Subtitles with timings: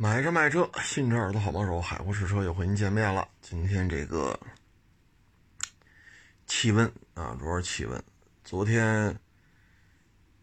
[0.00, 3.26] 买车卖车，新车耳朵好帮手，海阔试车又和您见面了。
[3.40, 4.38] 今天这个
[6.46, 8.00] 气温啊，主要是气温。
[8.44, 9.18] 昨天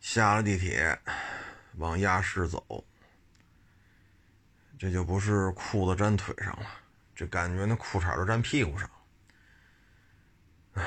[0.01, 0.99] 下了地铁，
[1.77, 2.83] 往亚市走，
[4.77, 6.67] 这就不是裤子粘腿上了，
[7.15, 8.89] 这感觉那裤衩都粘屁股上。
[10.73, 10.83] 哎，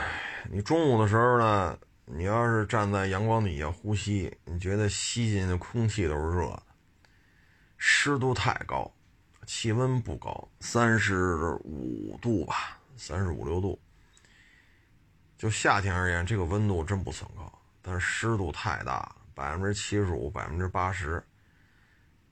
[0.50, 6.62] 你中午的时候呢，你要是站在阳光底下呼吸，你觉得吸进的空气都是热的。
[7.78, 8.92] 湿度太高，
[9.46, 13.80] 气温不高，三十五度吧，三十五六度。
[15.36, 21.22] 就夏天而言，这个温度真不算高，但是湿度太大，百分之七十五、百分之八十。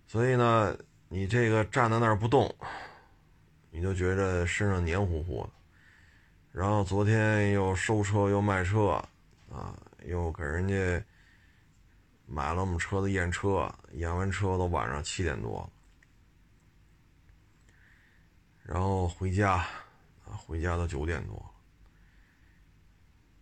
[0.08, 0.76] 所以呢，
[1.08, 2.52] 你这个站在那儿不动，
[3.70, 5.50] 你就觉着身上黏糊糊的。
[6.50, 9.02] 然后昨天又收车又卖车，
[9.48, 11.04] 啊，又给人家。
[12.28, 15.70] 买了我们车的验车，验完车都晚上七点多，
[18.64, 19.64] 然后回家，
[20.24, 21.40] 回家都九点多。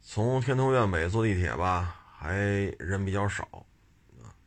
[0.03, 2.35] 从天通苑北坐地铁吧，还
[2.79, 3.49] 人比较少，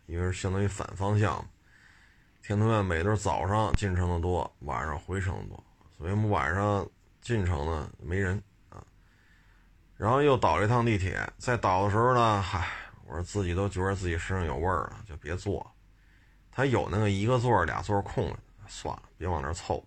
[0.06, 1.44] 因为相当于反方向，
[2.44, 5.64] 天通苑北都是早上进城的多，晚上回城的多，
[5.98, 6.88] 所以我们晚上
[7.22, 8.86] 进城呢没人啊。
[9.96, 12.68] 然后又倒了一趟地铁，在倒的时候呢，嗨。
[13.08, 15.66] 我说自己都觉得自己身上有味儿了，就别坐。
[16.52, 19.82] 他有那个一个座俩座空的，算了，别往那凑。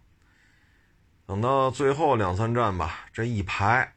[1.26, 3.92] 等到最后两三站吧，这一排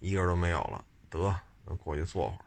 [0.00, 1.32] 一个都没有了，得
[1.76, 2.44] 过去坐会儿。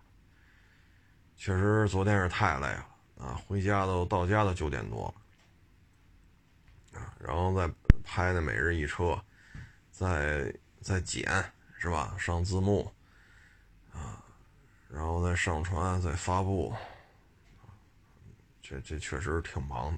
[1.38, 2.88] 确实昨天是太累了
[3.20, 5.14] 啊，回家都到家都九点多
[6.94, 7.73] 了啊，然后再
[8.04, 9.20] 拍那每日一车，
[9.92, 11.23] 再再剪
[11.80, 12.14] 是吧？
[12.20, 12.92] 上字幕。
[14.94, 16.73] 然后再上传，再发布，
[18.61, 19.98] 这这确实挺忙。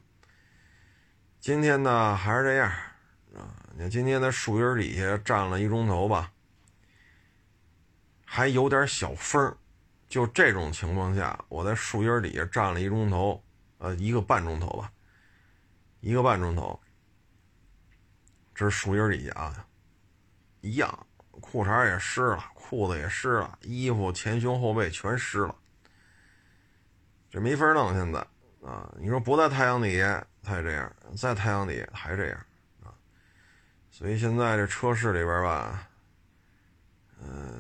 [1.40, 2.70] 今天呢还是这样
[3.36, 6.32] 啊，你看今天在树荫底下站了一钟头吧，
[8.24, 9.58] 还有点小风
[10.08, 13.44] 就这种情况下，我在树荫底下站了一钟头，
[13.80, 14.92] 呃，一个半钟头吧，
[16.02, 16.80] 一个半钟头。
[18.54, 19.68] 这是树荫底下啊，
[20.62, 21.08] 一样。
[21.42, 25.56] 裤衩也湿了，裤子也湿了，衣服前胸后背全湿了，
[27.30, 27.94] 这没法弄。
[27.94, 28.20] 现在
[28.66, 32.38] 啊，你说不在太阳底下，它也这样；在太阳底下还这样
[32.84, 32.94] 啊。
[33.92, 35.88] 所以现在这车市里边吧，
[37.22, 37.58] 嗯，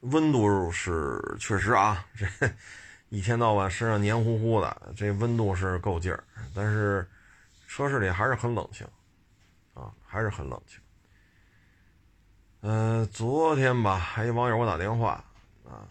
[0.00, 2.26] 温度是确实啊，这
[3.08, 6.22] 一天到晚身上黏糊糊的，这温度是够劲儿。
[6.54, 7.08] 但是
[7.66, 8.86] 车市里还是很冷清
[9.74, 10.80] 啊，还是很冷清。
[12.62, 15.22] 嗯，昨天吧，还有网友给我打电话，
[15.64, 15.86] 啊，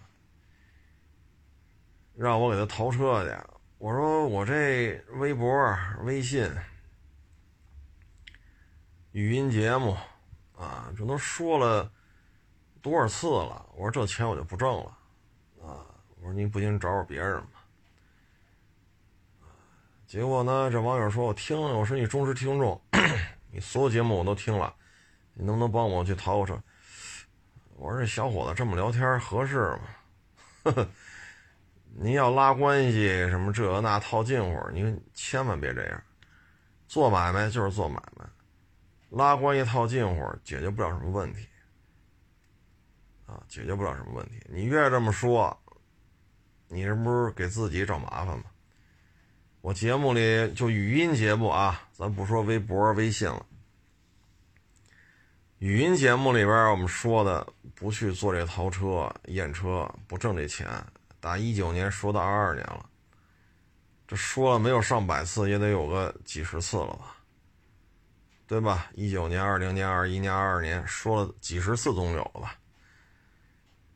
[2.16, 3.34] 让我给他淘车去。
[3.78, 6.50] 我说我这微博、微信、
[9.12, 9.96] 语音节目，
[10.58, 11.90] 啊，这都说了
[12.81, 13.66] 多少次了？
[13.75, 14.98] 我说这钱我就不挣了，
[15.62, 15.86] 啊，
[16.20, 17.64] 我说你不行找找别人吧。
[20.08, 22.81] 结果呢，这网友说我听了，我说你忠实听众，
[23.52, 24.75] 你所有节目我都听了。
[25.35, 26.59] 你能不能帮我去淘个车？
[27.75, 29.81] 我说这小伙子这么聊天合适吗？
[30.63, 30.88] 呵呵，
[31.94, 36.01] 您要拉关系什么这那套近乎，您千万别这样。
[36.88, 38.25] 做买卖就是做买卖，
[39.09, 41.45] 拉关系套近乎解决不了什么问题
[43.25, 44.41] 啊，解决不了什么问题。
[44.47, 45.56] 你越这么说，
[46.69, 48.45] 你这不是给自己找麻烦吗？
[49.59, 53.45] 我节目里就语音节目啊，咱不说微博、微信了。
[55.66, 57.44] 语音节目里边，我们说的
[57.74, 60.70] 不去做这淘车验车，不挣这钱。
[61.20, 62.88] 打一九年说到二二年了，
[64.08, 67.18] 这说了没有上百次，也得有个几十次了吧，
[68.46, 68.92] 对吧？
[68.94, 72.56] 一九年、二零年、二一年、二二年，说了几十次总有了吧？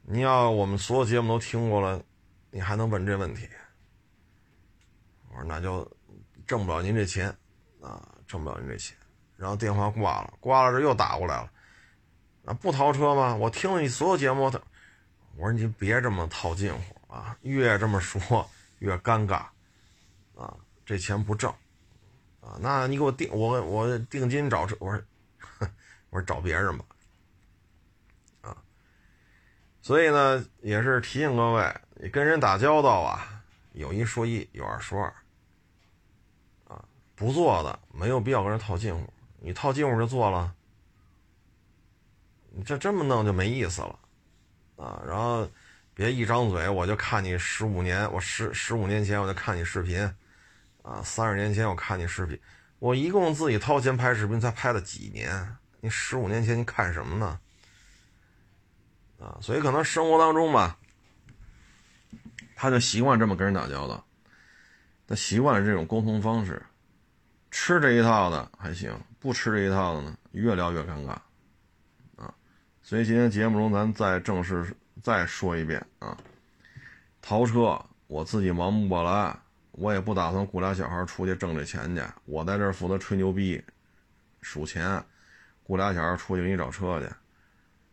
[0.01, 2.01] 你要我们所有节目都听过了，
[2.49, 3.47] 你还能问这问题？
[5.29, 5.87] 我说那就
[6.47, 7.29] 挣不了您这钱
[7.79, 8.97] 啊，挣不了您这钱。
[9.37, 11.49] 然后电话挂了，挂了这又打过来了，
[12.53, 13.35] 不淘车吗？
[13.35, 14.59] 我听了你所有节目，他
[15.35, 18.49] 我说你别这么套近乎啊，越这么说
[18.79, 19.45] 越尴尬，
[20.35, 20.55] 啊，
[20.85, 21.49] 这钱不挣，
[22.41, 25.03] 啊，那你给我定我我定金找车，我说，
[26.09, 26.85] 我说找别人吧，
[28.41, 28.57] 啊，
[29.81, 33.43] 所以呢也是提醒各位，你跟人打交道啊，
[33.73, 35.13] 有一说一，有二说二，
[36.67, 36.83] 啊，
[37.15, 39.13] 不做的没有必要跟人套近乎。
[39.41, 40.53] 你套近乎就做了，
[42.59, 43.97] 你这这么弄就没意思了，
[44.75, 45.01] 啊！
[45.07, 45.49] 然后
[45.93, 50.01] 别一张嘴我就看你十五年，我十十五年前我就看你视频，
[50.81, 52.37] 啊，三十年前我看你视频，
[52.79, 57.39] 我一共自己掏钱拍视频才拍了几年，你十五年前你看什么呢？
[59.21, 60.77] 啊，所以可能生活当中吧，
[62.57, 64.05] 他就习惯这么跟人打交道，
[65.07, 66.61] 他习惯了这种沟通方式，
[67.51, 71.15] 吃这一套的还行，不吃这一套的呢，越聊越尴尬，
[72.89, 76.17] 所以今天节目中咱再正式再说一遍啊，
[77.21, 79.37] 淘车我自己忙不过来，
[79.73, 83.63] 我也不打算雇俩小孩出去挣这钱去，我在这负责吹牛逼、
[84.41, 85.05] 数钱，
[85.61, 87.07] 雇俩小孩出去给你找车去，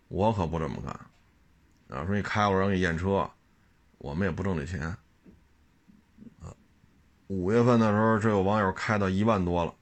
[0.09, 1.99] 我可不这么干。
[1.99, 3.31] 啊，说你开路让你验车，
[3.99, 4.81] 我们也不挣这钱。
[6.41, 6.57] 啊，
[7.27, 9.75] 五月份的时候，这有网友开到一万多了，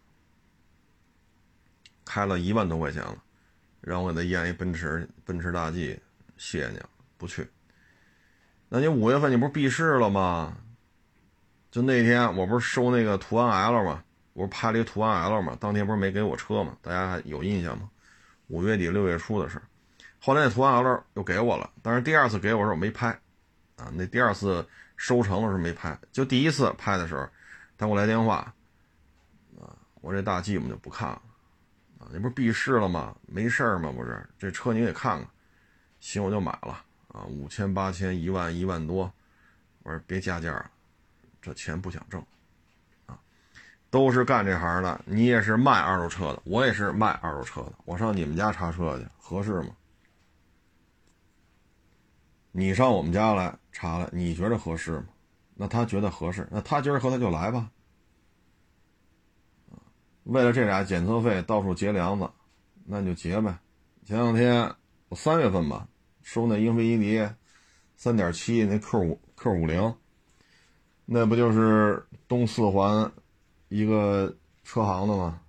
[2.05, 3.17] 开了一万多块钱了，
[3.87, 6.01] 让我给他验一奔驰，奔驰大 G，
[6.37, 6.81] 谢谢你，
[7.17, 7.47] 不去。
[8.69, 10.57] 那你五月份你不是闭市了吗？
[11.71, 14.03] 就那天我不是收那个途安 L 吗？
[14.33, 15.57] 我不是拍了一个途安 L 吗？
[15.61, 16.77] 当天不是没给我车吗？
[16.81, 17.91] 大家有印象吗？
[18.49, 19.61] 五月底六月初的事。
[20.19, 23.09] 后来那途安 L 又给我了，但是第二次给我的时候我没拍，
[23.77, 24.67] 啊，那第二次
[24.97, 27.29] 收成的时候没拍，就第一次拍的时候，
[27.77, 28.37] 他给我来电话，
[29.61, 31.21] 啊，我这大 G 我们就不看了，
[32.05, 33.17] 啊，你不是闭市了吗？
[33.27, 33.91] 没事儿吗？
[33.91, 35.27] 不是，这车你给看看，
[36.01, 39.11] 行我就买了，啊，五千八千一万一万多，
[39.83, 40.71] 我说别加价了，
[41.41, 42.23] 这钱不想挣，
[43.06, 43.19] 啊，
[43.89, 49.69] 都是干这行的，你也是卖二手车的，我也是卖二手车的，我上你们家查车去合适吗？
[52.53, 55.06] 你上我们家来查来，你觉得合适吗？
[55.55, 57.71] 那他觉得合适，那他今儿和他就来吧。
[60.25, 62.29] 为了这俩检测费到处结梁子，
[62.85, 63.59] 那就结呗。
[64.05, 64.75] 前两天
[65.09, 65.87] 我三月份吧，
[66.23, 67.29] 收那英菲尼迪
[67.97, 69.94] 三点七那 Q 五 Q 五零，
[71.05, 73.11] 那不就是东四环
[73.69, 75.41] 一个车行的吗？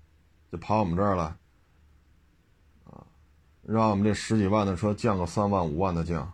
[0.51, 1.23] 就跑我们这儿来，
[2.85, 3.03] 啊，
[3.63, 6.31] 让我们这十几万的车降个三万五万的降。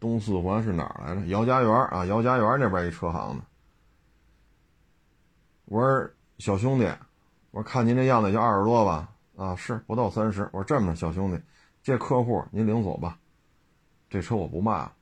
[0.00, 1.26] 东四环是哪儿来着？
[1.26, 3.44] 姚家园啊，姚家园那边一车行的。
[5.68, 6.86] 我说小兄弟，
[7.50, 9.10] 我说看您这样子就二十多吧？
[9.36, 10.42] 啊，是不到三十。
[10.50, 11.38] 我说这么着，小兄弟，
[11.82, 13.18] 这客户您领走吧，
[14.08, 14.92] 这车我不卖了，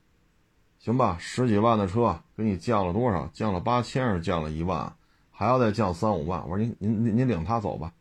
[0.77, 1.15] 行吧？
[1.19, 3.25] 十几万的车给你降了多少？
[3.33, 4.93] 降了八千，是降了一万，
[5.31, 6.41] 还要再降三五万。
[6.49, 7.93] 我说您您您领他走吧。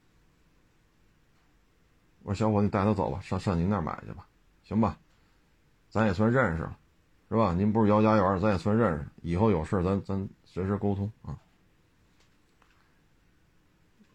[2.25, 4.27] 我说小伙，你带他走吧，上上您那买去吧，
[4.65, 4.99] 行吧？
[5.89, 6.77] 咱也算认识了。
[7.29, 7.55] 是吧？
[7.55, 9.07] 您不是姚家园，咱也算认识。
[9.23, 11.39] 以后有事咱咱随时沟通啊。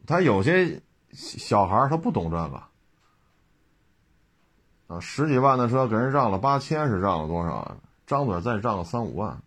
[0.06, 0.82] 他有些
[1.14, 2.64] 小孩他不懂这个
[4.88, 7.78] 啊，十几万的车给人让了八千，是让了多少啊？
[8.06, 9.42] 张嘴再让个三五万，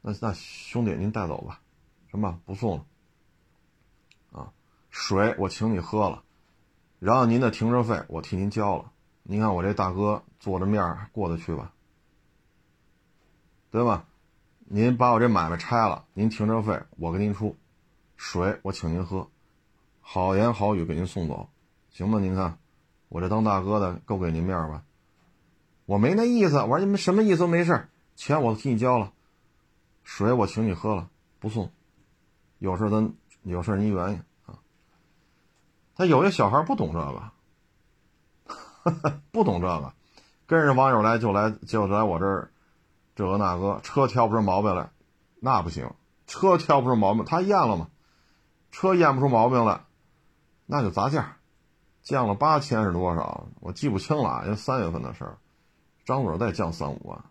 [0.00, 1.60] 那那兄弟您带走吧，
[2.10, 2.38] 行吧？
[2.46, 2.84] 不送了
[4.32, 4.52] 啊。
[4.90, 6.22] 水我请你喝了，
[6.98, 8.90] 然后您的停车费我替您交了。
[9.24, 11.72] 您看我这大哥做着面过得去吧？
[13.70, 14.06] 对吧？
[14.68, 17.56] 您把我这买卖拆了，您停车费我给您出，
[18.16, 19.28] 水我请您喝，
[20.08, 21.48] 好言好语给您送走，
[21.90, 22.20] 行吗？
[22.20, 22.60] 您看，
[23.08, 24.84] 我这当大哥的够给您面吧？
[25.84, 29.12] 我没那意思，我说你们什么意思都没事，钱我替你交了，
[30.04, 31.10] 水我请你喝了，
[31.40, 31.72] 不送，
[32.60, 34.60] 有事咱有事您原因啊。
[35.96, 37.00] 他有些小孩不懂这
[38.94, 39.92] 个， 不懂这个，
[40.46, 42.52] 跟着网友来就来就来我这儿。
[43.16, 44.90] 这个那个车挑不出毛病来，
[45.40, 45.90] 那不行。
[46.28, 47.88] 车挑不出毛病，他验了吗？
[48.70, 49.80] 车验不出毛病来，
[50.66, 51.38] 那就砸价，
[52.02, 53.46] 降了八千是多少？
[53.60, 55.38] 我记不清了，因为三月份的事儿，
[56.04, 57.24] 张嘴再降三五万。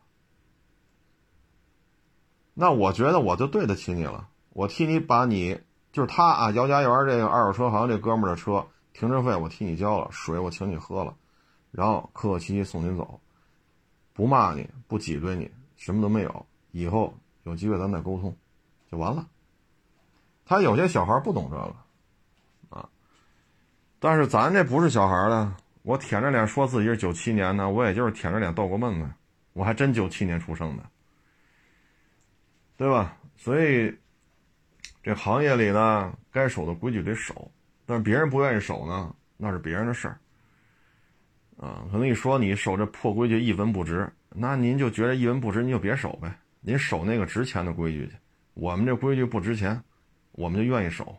[2.54, 5.60] 那我觉得我就对得起你了，我替你把你
[5.92, 11.16] 就是他啊，姚家园这个二手车行这哥们儿的车停车费我替你交了，水我请你喝了，
[11.72, 13.20] 然后客客气气送您走，
[14.14, 15.52] 不骂你，不挤兑你。
[15.76, 17.14] 什么都没有，以后
[17.44, 18.38] 有机会咱再沟通，
[18.90, 19.28] 就完了。
[20.46, 21.76] 他有些小孩不懂这个，
[24.06, 25.58] 但是咱这不是小孩了。
[25.82, 29.10] 我舔着脸说自己是九七年的，我也就是舔着脸逗个闷子，
[29.54, 30.84] 我还真九七年出生的，
[32.78, 33.18] 对吧？
[33.36, 33.92] 所以
[35.02, 37.50] 这行业里呢，该守的规矩得守，
[37.88, 40.20] 但是别人不愿意守呢，那是别人的事儿。
[41.58, 44.08] 啊，可能一说你守这破规矩一文不值。
[44.30, 46.32] 那您就觉得一文不值，您就别守呗。
[46.62, 48.14] 您守那个值钱的规矩去。
[48.54, 49.84] 我们这规矩不值钱，
[50.34, 51.18] 我们就愿意守，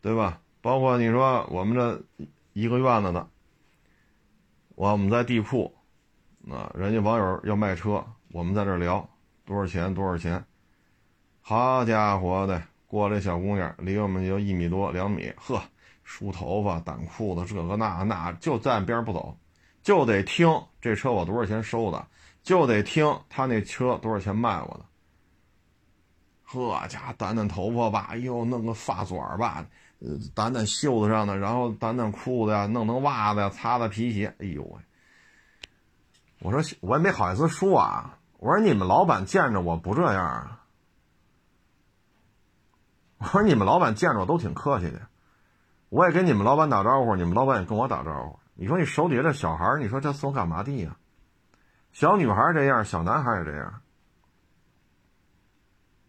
[0.00, 0.40] 对吧？
[0.68, 3.26] 包括你说我们这一个院子的，
[4.74, 5.74] 我们在地铺，
[6.46, 9.08] 啊，人家网友要卖车，我们在这聊，
[9.46, 9.94] 多少钱？
[9.94, 10.44] 多少钱？
[11.40, 15.58] 好家伙的，过来小姑娘离我们就一米多两米，呵，
[16.04, 19.34] 梳头发、掸裤子，这个那那，就在边不走，
[19.82, 20.46] 就得听
[20.82, 22.06] 这车我多少钱收的，
[22.42, 24.84] 就得听他那车多少钱卖我的。
[26.42, 29.66] 呵家掸掸头发吧，哎呦，弄个发卷吧，
[30.00, 34.80] 掸掸袖子上的，然后掸掸裤子呀，弄弄袜子呀，擦擦皮鞋，哎呦喂！
[36.40, 40.62] 我说我也没好意思说啊，我说你们老板见着我不这样啊。
[43.18, 45.08] 我说你们老板见着我都挺客气的，
[45.88, 48.38] 我也跟你们老板打招呼，你们老板也跟我打招呼。
[48.54, 50.96] 你说你手底下这小孩你说这送干嘛的呀？
[51.90, 53.82] 小女孩这样，小男孩也这样，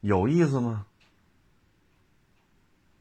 [0.01, 0.85] 有意思吗？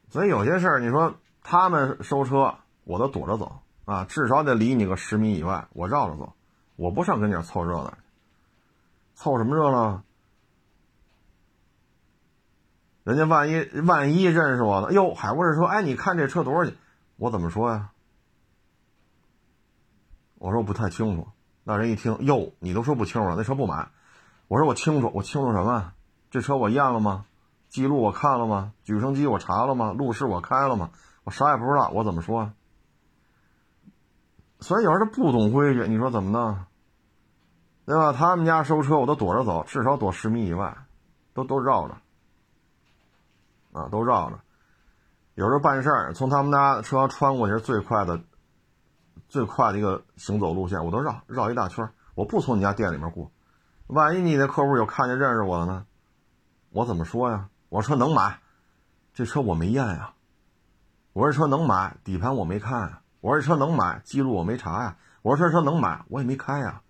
[0.09, 6.33] 所以有些事儿，你说他们收车，我都躲着走啊，至少得离你个十米以外，我绕着走，
[6.75, 7.97] 我不上跟前凑热闹，
[9.15, 10.03] 凑什么热闹？
[13.03, 14.91] 人家万一万一认识我呢？
[14.93, 16.75] 哟，海博士说：“哎，你看这车多少钱？”
[17.17, 17.89] 我怎么说呀？
[20.35, 21.27] 我说我不太清楚。
[21.63, 23.89] 那人一听，哟，你都说不清楚了，那车不买。
[24.47, 25.93] 我说我清楚，我清楚什么？
[26.29, 27.25] 这车我验了吗？
[27.69, 28.73] 记录我看了吗？
[28.83, 29.93] 举升机我查了吗？
[29.93, 30.89] 路试我开了吗？
[31.23, 32.51] 我啥也不知道，我怎么说？
[34.59, 36.57] 所以有人他不懂规矩，你说怎么弄？
[37.85, 38.11] 对吧？
[38.11, 40.75] 他们家收车我都躲着走，至少躲十米以外，
[41.33, 41.95] 都都绕着。
[43.71, 44.39] 啊，都绕着，
[45.35, 48.19] 有时候办事儿，从他们家车穿过去是最快的、
[49.27, 53.31] 最快的一个行走路线，我都绕绕一大圈我不从你家店里面过，
[53.85, 55.85] 万一你那客户有看见认识我的呢？
[56.71, 57.49] 我怎么说呀？
[57.69, 58.39] 我说能买，
[59.13, 60.13] 这车我没验呀。
[61.13, 63.01] 我说车能买，底盘我没看呀。
[63.21, 64.97] 我说车能买，记录我没查呀。
[65.21, 66.81] 我说这车能买，我也没开呀。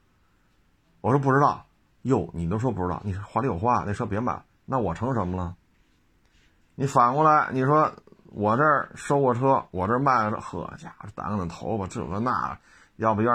[1.01, 1.65] 我说不知道，
[2.03, 5.55] 哟，你都说不知道，你话里有话，那车别买，那我成什么了？
[6.75, 7.91] 你反过来，你说
[8.27, 12.57] 我这儿收过车，我这卖了，呵家伙，掸掸头发，这个那，
[12.97, 13.33] 要不要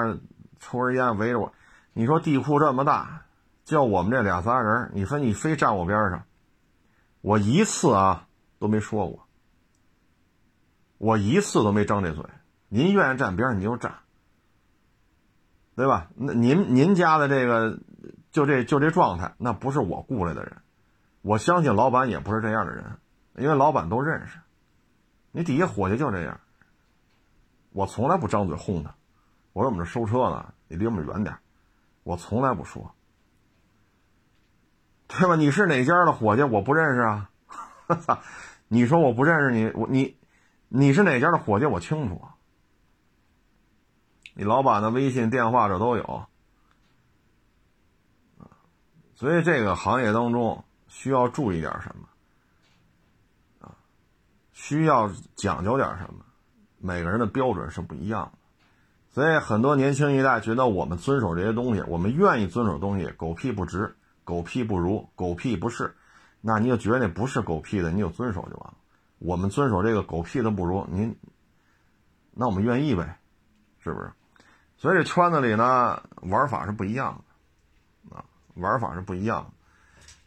[0.61, 1.53] 抽根烟围着我？
[1.93, 3.23] 你说地库这么大，
[3.65, 6.23] 就我们这俩仨人，你说你非站我边上，
[7.25, 8.28] 我一次啊
[8.59, 9.26] 都没说过，
[10.99, 12.23] 我一次都没张这嘴。
[12.69, 14.00] 您愿意站边上你就站，
[15.75, 16.11] 对吧？
[16.16, 17.78] 那您您家的这个
[18.31, 20.54] 就这就这状态，那不是我雇来的人，
[21.23, 22.85] 我相信老板也不是这样的人。
[23.38, 24.38] 因为老板都认识，
[25.33, 26.38] 你底下伙计就这样。
[27.73, 28.95] 我从来不张嘴轰他，
[29.54, 31.35] 我说我们这收车呢，你离我们远点。
[32.02, 32.95] 我从来不说，
[35.09, 35.37] 对吧？
[35.37, 36.43] 你是哪家的伙计？
[36.43, 37.31] 我不认识啊。
[38.69, 40.17] 你说我不认识你，我你
[40.69, 41.67] 你是哪家的伙计？
[41.67, 42.23] 我清楚。
[44.35, 46.25] 你老板的微信、电话这都有。
[49.15, 52.09] 所以这个行业当中需要注意点什么？
[54.53, 56.25] 需要讲究点什么？
[56.79, 58.39] 每个人的标准是不一样的，
[59.11, 65.95] 所以很多年轻一代觉得我们遵守这些东西，我们愿意遵守东西，狗屁不值，狗屁不如，狗屁不是，
[66.40, 68.75] 那你就觉得那不是狗屁的，你就遵守就完了。
[69.19, 71.16] 我们遵守这个狗屁的不如您，
[72.33, 73.19] 那我们愿意呗，
[73.78, 74.11] 是不是？
[74.76, 77.23] 所以这圈子里呢，玩法是不一样
[78.11, 79.50] 的啊，玩法是不一样的。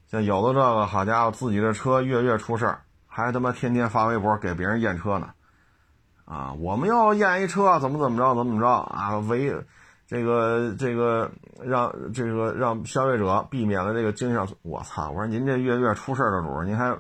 [0.08, 2.82] 像有的这个好家伙，自己的车月月出事儿。
[3.10, 5.34] 还他妈天天发微博给别人验车呢，
[6.26, 9.18] 啊，我们要验一车，怎么怎么着，怎么怎么着啊？
[9.18, 9.66] 违，
[10.08, 15.12] 这个这个让这个让消费者避免了这个经济上，我操！
[15.12, 16.98] 我说您这月月出事的主，您还，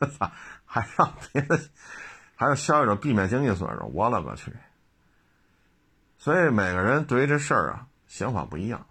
[0.18, 0.30] 操，
[0.64, 1.58] 还让别的，
[2.36, 4.52] 还有消费者避免经济损失，我勒个去！
[6.18, 8.86] 所以每个人对于这事儿啊想法不一样，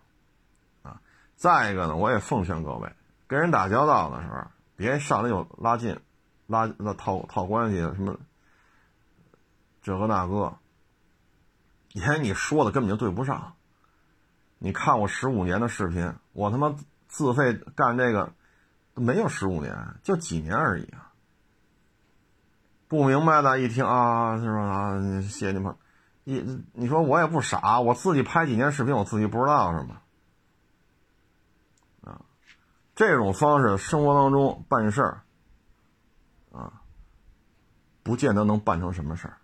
[0.83, 0.99] 啊，
[1.35, 2.91] 再一个呢，我也奉劝各位，
[3.27, 4.43] 跟人打交道的时候。
[4.77, 5.99] 别上来就拉近，
[6.47, 8.17] 拉那套套关系什么，
[9.83, 10.57] 这个那个，
[11.93, 13.53] 连你说的根本就对不上。
[14.59, 16.75] 你看我十五年的视频，我他妈
[17.07, 18.33] 自费干这个，
[18.93, 21.11] 没有十五年，就几年而已啊。
[22.87, 24.61] 不明白的一听啊，是吧？
[24.61, 25.75] 啊，谢谢你们。
[26.23, 30.01] 你你说我也不傻，我自己拍几年视频，我自己不知道是吗？
[32.93, 35.23] 这种方式，生活当中办事儿，
[36.51, 36.83] 啊，
[38.03, 39.37] 不见得能办成什么事儿，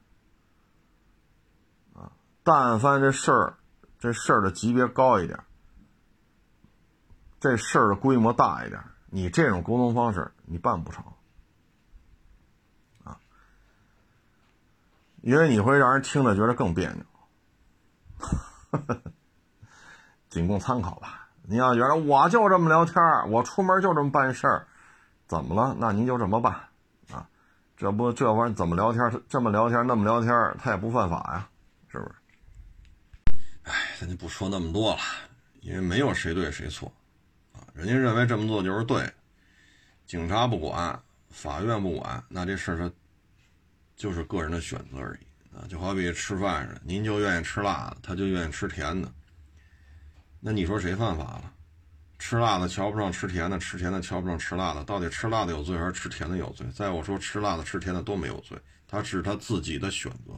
[2.47, 3.57] 但凡这事儿，
[3.99, 5.37] 这事儿的级别高一点，
[7.41, 11.03] 这事儿的规模大一点，你这种沟通方式，你办不成，
[13.03, 13.19] 啊，
[15.21, 17.03] 因为你会让人听着觉得更别扭，
[20.29, 21.27] 仅供参考吧。
[21.43, 24.67] 你要觉得我就这么聊天我出门就这么办事儿，
[25.27, 25.75] 怎么了？
[25.77, 26.53] 那您就这么办
[27.11, 27.27] 啊？
[27.75, 29.21] 这不这玩意儿怎么聊天？
[29.27, 31.49] 这么聊天那么聊天他也不犯法呀，
[31.89, 32.15] 是不是？
[33.67, 35.01] 哎，咱就不说那么多了，
[35.59, 36.91] 因为没有谁对谁错
[37.51, 37.67] 啊。
[37.73, 39.11] 人家认为这么做就是对，
[40.05, 40.97] 警察不管，
[41.29, 42.89] 法院不管，那这事儿他
[43.97, 45.67] 就是个人的选择而已啊。
[45.67, 49.11] 就好比吃饭似的，您就愿意吃辣的，他就愿意吃甜的。
[50.39, 51.53] 那你说谁犯法了？
[52.19, 56.65] 吃辣的瞧不上吃甜的，吃甜的瞧不上吃辣的，到底吃辣的有罪还是吃甜的有罪？
[56.73, 58.57] 再我说，吃辣的、吃甜的都没有罪，
[58.87, 60.33] 他是他自己的选择，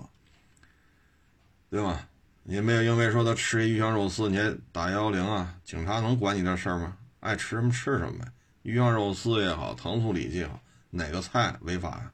[1.70, 2.09] 对吧？
[2.50, 5.56] 你没有因为说他吃鱼香肉丝，你还打幺幺零啊？
[5.64, 6.98] 警察能管你这事儿吗？
[7.20, 8.32] 爱吃什么吃什么呗，
[8.64, 12.12] 鱼香肉丝也好，糖醋里脊也好，哪个菜违法呀？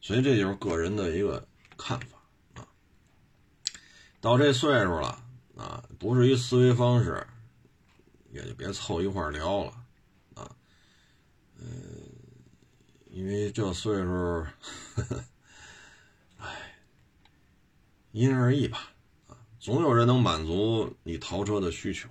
[0.00, 2.18] 所以这就是个人的一个看法
[2.60, 2.66] 啊。
[4.20, 5.22] 到这岁数了。
[5.56, 7.26] 啊，不是一思维方式，
[8.30, 9.72] 也就别凑一块聊了，
[10.34, 10.50] 啊，
[11.58, 11.66] 嗯，
[13.06, 14.46] 因为这岁数，
[14.96, 15.24] 呵呵，
[18.16, 18.78] 因人而异吧，
[19.28, 22.08] 啊，总有人能满足你淘车的需求，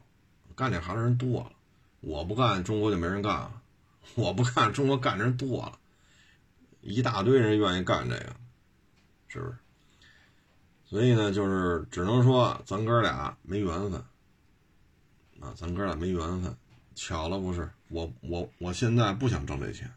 [0.56, 1.52] 干这行的人多了，
[2.00, 3.60] 我不干，中国就没人干了，
[4.14, 5.80] 我不干，中国干的人多了，
[6.82, 8.36] 一大堆人愿意干这个，
[9.28, 9.58] 是不是？
[10.86, 14.00] 所以呢，就是只能说咱哥俩没缘分，
[15.40, 16.56] 啊，咱哥俩没缘分，
[16.94, 17.68] 巧了不是？
[17.88, 19.92] 我我我现在不想挣这钱，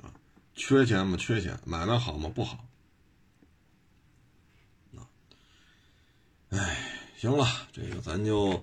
[0.00, 0.14] 啊，
[0.54, 1.16] 缺钱吗？
[1.16, 2.30] 缺钱，买卖好吗？
[2.32, 2.64] 不好，
[6.50, 6.78] 哎，
[7.16, 8.62] 行了，这个咱就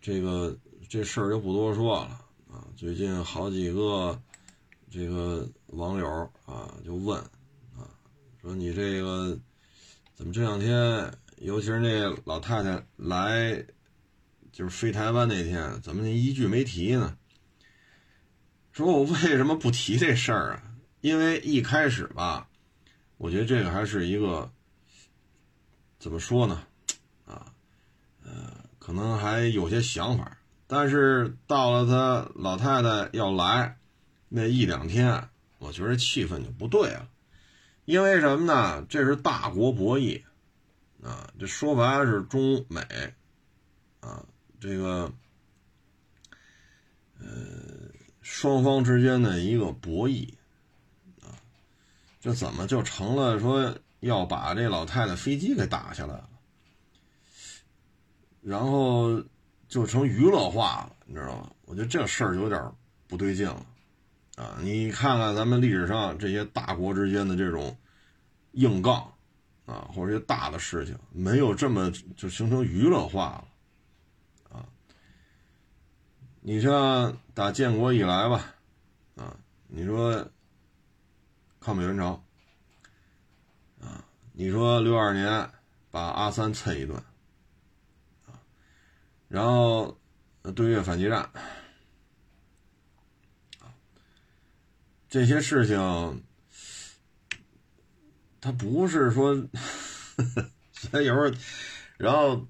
[0.00, 0.56] 这个
[0.88, 2.66] 这事儿就不多说了啊。
[2.76, 4.20] 最近好几个
[4.90, 6.06] 这个网友
[6.44, 7.18] 啊就问
[7.76, 7.88] 啊，
[8.40, 9.38] 说你这个。
[10.16, 13.66] 怎么这两天，尤其是那老太太来，
[14.52, 17.18] 就是飞台湾那天，怎么一句没提呢？
[18.70, 20.62] 说我为什么不提这事儿啊？
[21.00, 22.48] 因为一开始吧，
[23.16, 24.52] 我觉得这个还是一个
[25.98, 26.64] 怎么说呢？
[28.84, 33.78] 可能还有些想法，但是到了他老太太要来
[34.28, 35.26] 那一两天，
[35.58, 37.08] 我觉得气氛就不对了。
[37.86, 38.84] 因为什么呢？
[38.86, 40.22] 这是大国博弈，
[41.02, 42.82] 啊，这说白了是中美，
[44.00, 44.22] 啊，
[44.60, 45.10] 这个，
[47.20, 47.26] 呃，
[48.20, 50.34] 双方之间的一个博弈，
[51.22, 51.32] 啊，
[52.20, 56.28] 这怎么就成了说要把这老太太飞机给打下来了，
[58.44, 59.22] 然后
[59.66, 61.50] 就成娱乐化了，你知道吗？
[61.64, 62.62] 我觉得这事儿有点
[63.08, 63.66] 不对劲了。
[64.36, 67.76] 啊，你看看咱们历史上这些大国之间的这种
[68.52, 69.10] 硬杠，
[69.64, 73.44] 啊，或者一些大的事情，没有这么就形成娱乐化
[74.50, 74.66] 了，啊，
[76.40, 78.54] 你像打建国以来吧，
[79.16, 79.36] 啊，
[79.68, 80.28] 你说
[81.60, 82.20] 抗美援朝，
[83.80, 85.48] 啊，你说六二年
[85.92, 87.00] 把阿三蹭一顿，
[89.34, 89.98] 然后
[90.54, 91.28] 对越反击战。
[95.08, 96.22] 这些事情，
[98.40, 99.34] 他不是说，
[100.70, 101.36] 所以有时候，
[101.96, 102.46] 然后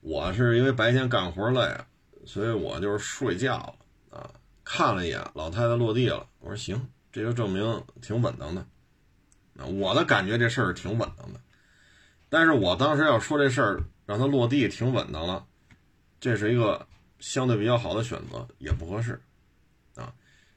[0.00, 1.76] 我是因为白天干活累，
[2.24, 4.30] 所以我就是睡觉了啊。
[4.62, 8.64] 看了一眼老太太落地了，我说行，这就证明挺稳当的。
[9.66, 11.40] 我的感觉这事儿挺稳当的，
[12.28, 15.44] 但是我当时要说这事儿让他落地挺稳当了，
[16.22, 16.86] 这是一个
[17.18, 19.20] 相对比较好的选择，也不合适。
[19.96, 20.14] 啊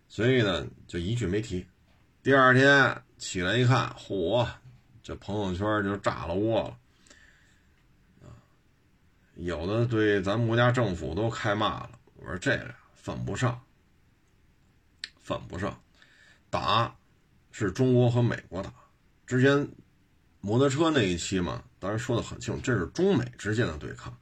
[0.08, 1.66] 所以呢，就一句没提。
[2.22, 4.48] 第二天起来一看，嚯，
[5.02, 6.78] 这朋友圈就炸了窝了。
[8.22, 8.30] 啊，
[9.34, 11.90] 有的对咱们国家政府都开骂了。
[12.18, 13.60] 我说这个犯不上，
[15.20, 15.82] 犯不上。
[16.52, 16.96] 打
[17.52, 18.72] 是中国和美国打。
[19.26, 19.68] 之前
[20.42, 24.16] 摩托车那一期嘛，当然说的很清楚，这是中美之间的对抗，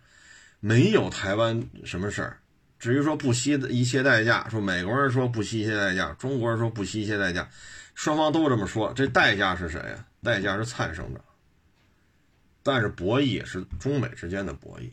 [0.65, 2.39] 没有台湾什么事儿。
[2.79, 7.49] 至于说不惜一切代价，说美国人说不惜一切代价，中国人说不惜一切代价，
[7.95, 10.07] 双方都这么说，这代价是谁呀？
[10.21, 11.21] 代价是蔡省长。
[12.63, 14.89] 但是博弈也是中美之间的博弈，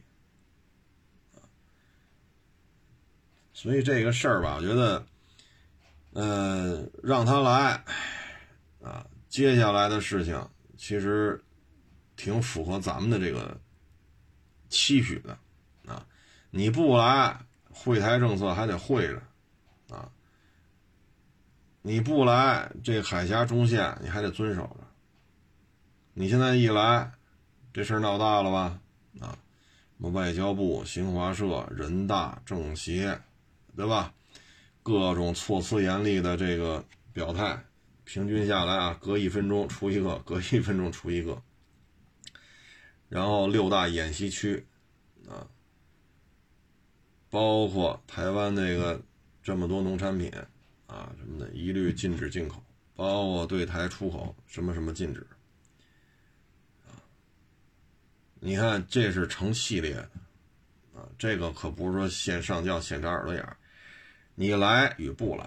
[3.53, 5.07] 所以这个事儿吧，我觉得，
[6.15, 7.85] 呃，让他来，
[8.83, 11.41] 啊，接下来的事情其实
[12.17, 13.57] 挺符合咱们的这个
[14.69, 15.39] 期许的，
[16.51, 17.41] 你不来。
[17.73, 19.23] 会台政策还得会着，
[19.95, 20.11] 啊！
[21.83, 24.81] 你不来，这海峡中线你还得遵守着。
[26.13, 27.13] 你现在一来，
[27.73, 28.81] 这事儿闹大了吧？
[29.21, 29.39] 啊！
[29.97, 33.19] 什么外交部、新华社、人大、政协，
[33.77, 34.13] 对吧？
[34.83, 37.65] 各种措辞严厉的这个表态，
[38.05, 41.41] 平均下来啊，隔一分钟出一个，隔一分钟出一个。
[43.09, 44.67] 然后六大演习区，
[47.31, 49.01] 包括台湾那个
[49.43, 50.31] 这么多农产品
[50.87, 52.63] 啊什么的，一律禁止进口，
[52.97, 55.27] 包括对台出口什么什么禁止。
[58.41, 60.11] 你看，这是成系列的，
[60.95, 63.57] 啊，这个可不是说先上轿先眨耳朵眼儿，
[64.35, 65.47] 你来与不来，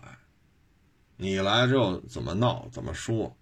[1.17, 3.35] 你来之后怎么闹怎么说，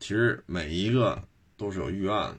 [0.00, 1.22] 其实每一个
[1.56, 2.38] 都是有预案的。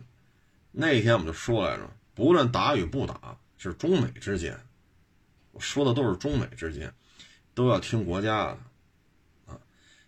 [0.73, 4.59] 那天我们就说来着，不论打与不打，是中美之间，
[5.59, 6.93] 说的都是中美之间，
[7.53, 8.57] 都要听国家的，
[9.47, 9.59] 啊，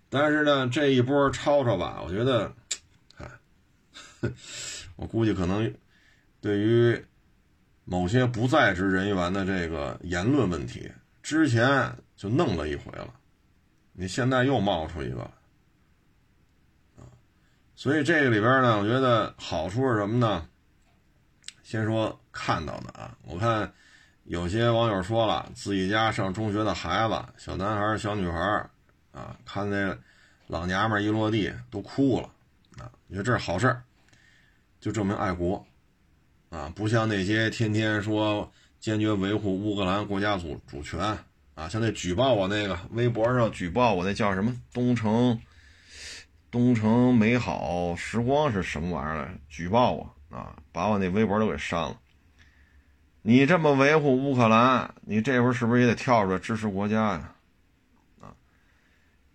[0.10, 2.53] 但是呢，这一波吵吵吧，我觉得，
[3.17, 3.29] 哎，
[4.95, 5.73] 我估计可能。
[6.41, 7.06] 对于
[7.86, 13.13] 某些不在职人员的这个言论问题，之前就弄了一回了，
[13.93, 15.32] 你现在又冒出一个，
[17.75, 20.49] 所以这个里边呢，我觉得好处是什么呢？
[21.63, 23.73] 先说看到的啊，我看
[24.26, 28.40] 有些网友说了，自己家上中学的孩子，小男孩、小女孩
[29.12, 29.98] 啊，看那
[30.48, 32.30] 老娘们一落地都哭了，
[32.78, 33.84] 啊，你说这是好事儿
[34.80, 35.66] 就证明爱国。
[36.50, 41.00] 啊，不像那些天天说坚决维护乌克兰国家主主权
[41.56, 45.42] 啊，像那举报我那个微博上举报我那叫什么东城
[46.52, 49.36] 东城美好时光是什么玩意儿来？
[49.50, 51.98] 举报我啊，把我那微博都给删了。
[53.24, 57.36] 你这么维护乌克兰，你这会儿是不是也得跳出来支持国家呀？
[58.22, 58.36] 啊，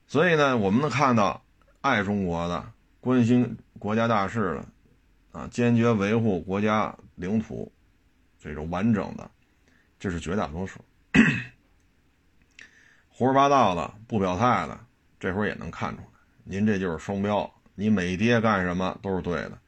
[0.07, 1.43] 所以呢，我们能看到
[1.81, 2.65] 爱中国的、
[3.01, 4.65] 关心国家大事的。
[5.31, 7.71] 啊，坚决维护国家领土
[8.41, 9.31] 这种完整的，
[9.99, 10.81] 这是绝大多数。
[13.09, 14.81] 胡说八道的、不表态的，
[15.21, 16.09] 这会儿也能看出来。
[16.45, 17.49] 您这就是双标。
[17.75, 19.59] 你美爹干什么都是对的，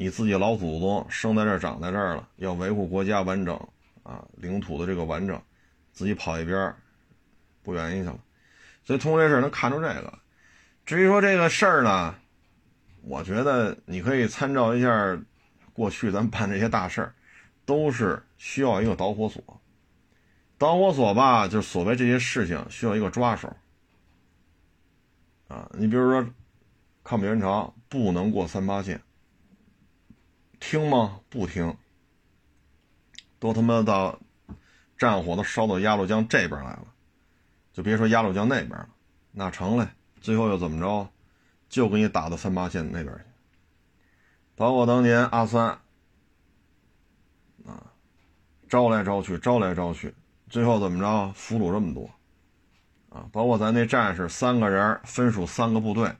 [0.00, 3.56] 你自己老祖宗生在这儿、长在这儿了，要维护国家完整
[4.04, 5.42] 啊，领土的这个完整，
[5.90, 6.72] 自己跑一边
[7.64, 8.16] 不愿意去了。
[8.84, 10.16] 所以通过这事能看出这个。
[10.86, 12.14] 至于说这个事儿呢？
[13.02, 15.20] 我觉得你可以参照一下
[15.72, 17.12] 过去咱办这些大事儿，
[17.66, 19.42] 都是需要一个导火索。
[20.58, 23.48] 导火索吧，就是所谓这些事情需要一个抓手。
[25.48, 26.24] 啊，你比如说
[27.02, 29.00] 抗美援朝不能过三八线，
[30.60, 31.20] 听吗？
[31.28, 31.76] 不听。
[33.38, 34.18] 都他妈到
[34.96, 36.86] 战火都烧到鸭绿江这边来了，
[37.72, 38.88] 就别说鸭绿江那边了，
[39.32, 39.88] 那成嘞。
[40.20, 41.08] 最后又怎么着？
[41.68, 43.24] 就给你打到三八线那边去，
[44.56, 45.66] 包括当年阿三，
[47.66, 47.92] 啊，
[48.70, 50.14] 招来招去，招来招去，
[50.48, 52.10] 最后怎么着，俘虏这么多，
[53.10, 56.10] 啊，包括咱那战士三个人分属三个部队，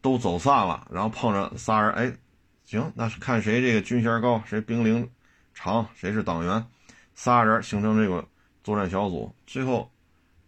[0.00, 2.16] 都走散了，然后碰着仨人，哎，
[2.64, 5.08] 行，那是看谁这个军衔高，谁兵龄
[5.52, 6.66] 长，谁是党员，
[7.14, 8.26] 仨人形成这个
[8.62, 9.90] 作战小组，最后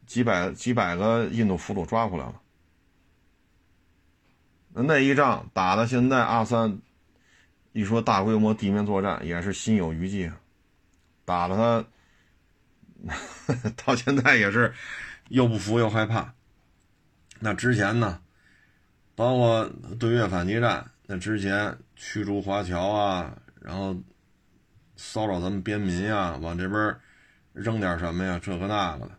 [0.07, 2.41] 几百几百个印度俘虏抓回来了。
[4.73, 6.79] 那一仗打到现在，阿三
[7.73, 10.41] 一说大规模地面作战也是心有余悸啊，
[11.25, 11.87] 打了
[13.07, 14.75] 他 到现在也是
[15.29, 16.35] 又不服又害怕。
[17.39, 18.21] 那之前呢，
[19.15, 23.97] 包括对越反击战，那之前驱逐华侨啊，然后
[24.97, 26.97] 骚扰咱们边民呀，往这边
[27.53, 29.19] 扔点什么呀，这个那个的，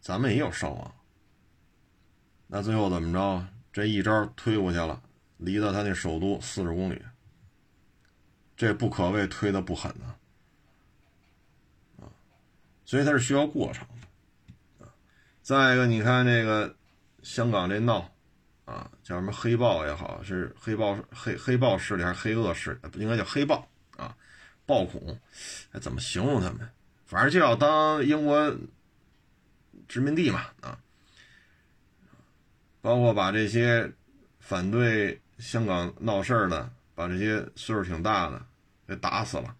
[0.00, 0.94] 咱们也有伤亡。
[2.46, 3.46] 那最后怎么着？
[3.72, 5.02] 这一招推过去了，
[5.38, 7.02] 离到他那首都四十公里，
[8.56, 10.14] 这不可谓推的不狠呢，
[11.98, 12.06] 啊，
[12.84, 13.84] 所以它是需要过程
[14.78, 14.86] 的，
[15.42, 16.76] 再一个，你看这个
[17.24, 18.13] 香港这闹，
[18.64, 23.00] 啊，叫什么黑豹也好，是黑豹黑黑豹势力还是黑恶势力？
[23.00, 24.16] 应该叫黑豹啊，
[24.66, 25.18] 暴恐，
[25.80, 26.68] 怎么形容他们？
[27.04, 28.56] 反正就要当英国
[29.86, 30.78] 殖民地嘛，啊。
[32.80, 33.90] 包括把这些
[34.40, 38.44] 反对香港闹事儿的，把这些岁数挺大的
[38.86, 39.56] 给打死了，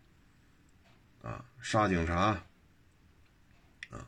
[1.23, 2.39] 啊，杀警察，
[3.89, 4.07] 啊，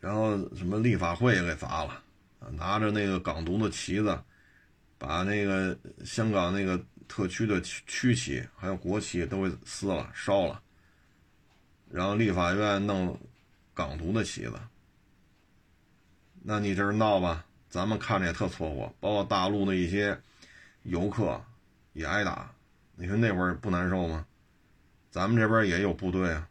[0.00, 2.02] 然后什么立法会也给砸了，
[2.52, 4.18] 拿着那个港独的旗子，
[4.98, 10.62] 把那个香港那个特区的区旗还有国旗都给撕了烧了，
[11.90, 13.18] 然后立法院弄
[13.74, 14.54] 港独的旗子。
[16.42, 17.44] 那你这是闹吧？
[17.68, 20.18] 咱们看着也特错过，包括大陆的一些
[20.84, 21.40] 游客
[21.92, 22.50] 也挨打，
[22.96, 24.26] 你说那会儿不难受吗？
[25.10, 26.48] 咱们这边也有部队啊，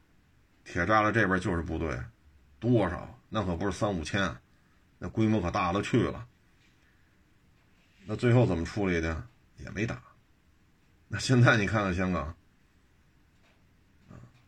[0.64, 2.00] 铁栅栏这边就是部队，
[2.60, 3.19] 多少？
[3.30, 4.36] 那可不是三五千，
[4.98, 6.28] 那规模可大了去了。
[8.06, 9.28] 那最后怎么处理的？
[9.58, 10.02] 也没打。
[11.10, 12.36] 那现在你看看香港，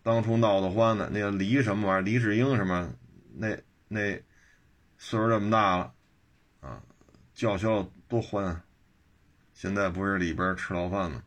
[0.04, 2.94] 当初闹得欢的那个黎什么玩意儿，黎智英什么，
[3.36, 4.14] 那那
[4.98, 5.94] 岁数这么大了，
[6.62, 6.82] 啊，
[7.34, 8.64] 叫嚣多欢啊！
[9.54, 11.24] 现在不是里边吃牢饭呢，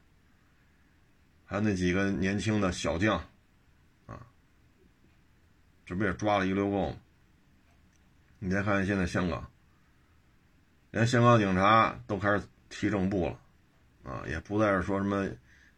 [1.45, 3.19] 还有那几个年轻的小将，
[4.07, 4.27] 啊，
[5.85, 6.97] 这不也抓了一溜够吗？
[8.45, 9.51] 你再看看现在香港，
[10.91, 15.27] 连香港警察都开始提正步了，啊，也不再是说什么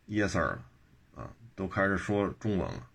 [0.09, 0.64] yes sir 了，
[1.14, 2.88] 啊，都开始说中文了，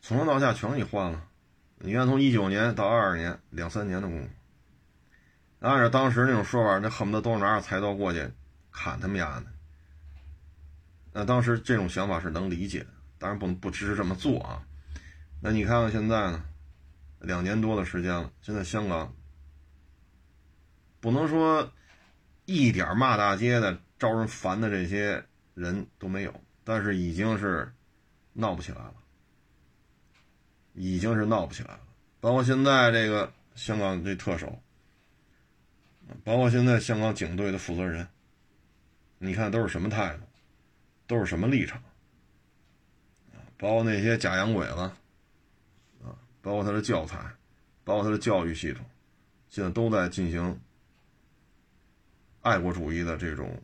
[0.00, 1.24] 从上到下全给你换了。
[1.78, 4.28] 你看，从一九年到二二年，两三年的功夫。
[5.58, 8.30] 按照当时那种说法，那恨不得都是拿着菜刀过去
[8.70, 9.46] 砍他们家的。
[11.12, 14.62] 那当时这种想法是能理解的，当然不能不支持这么做啊。
[15.40, 16.44] 那你看看现在呢，
[17.20, 19.14] 两年多的时间了，现在香港
[21.00, 21.72] 不能说
[22.44, 27.72] 一点骂大街的、招人烦的这些人都没有，但是已经是
[28.32, 28.94] 闹不起来了，
[30.74, 31.80] 已经是闹不起来了。
[32.20, 34.60] 包括现在这个香港这特首。
[36.24, 38.08] 包括现在香港警队的负责人，
[39.18, 40.22] 你看都是什么态度，
[41.06, 41.82] 都是什么立场，
[43.58, 44.90] 包括那些假洋鬼子，
[46.40, 47.18] 包括他的教材，
[47.84, 48.84] 包括他的教育系统，
[49.48, 50.58] 现在都在进行
[52.42, 53.60] 爱国主义的这种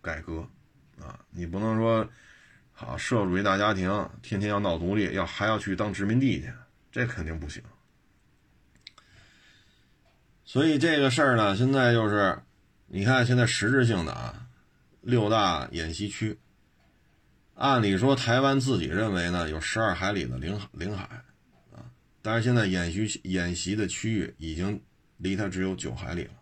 [0.00, 0.46] 改革，
[1.00, 2.08] 啊，你不能说
[2.72, 6.52] 好社会主义大家庭天天要闹独立，要还要去当殖民地去，
[6.90, 7.62] 这肯定不行。
[10.44, 12.38] 所以这个事儿呢，现在就是，
[12.86, 14.46] 你看现在实质性的啊，
[15.00, 16.38] 六大演习区，
[17.54, 21.22] 按理说台湾自己认为呢有十二海里的领领海，
[22.22, 24.80] 但是现在演习演习的区域已经
[25.18, 26.32] 离它只有九海里了，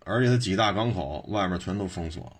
[0.00, 2.36] 而且它几大港口外面全都封锁了。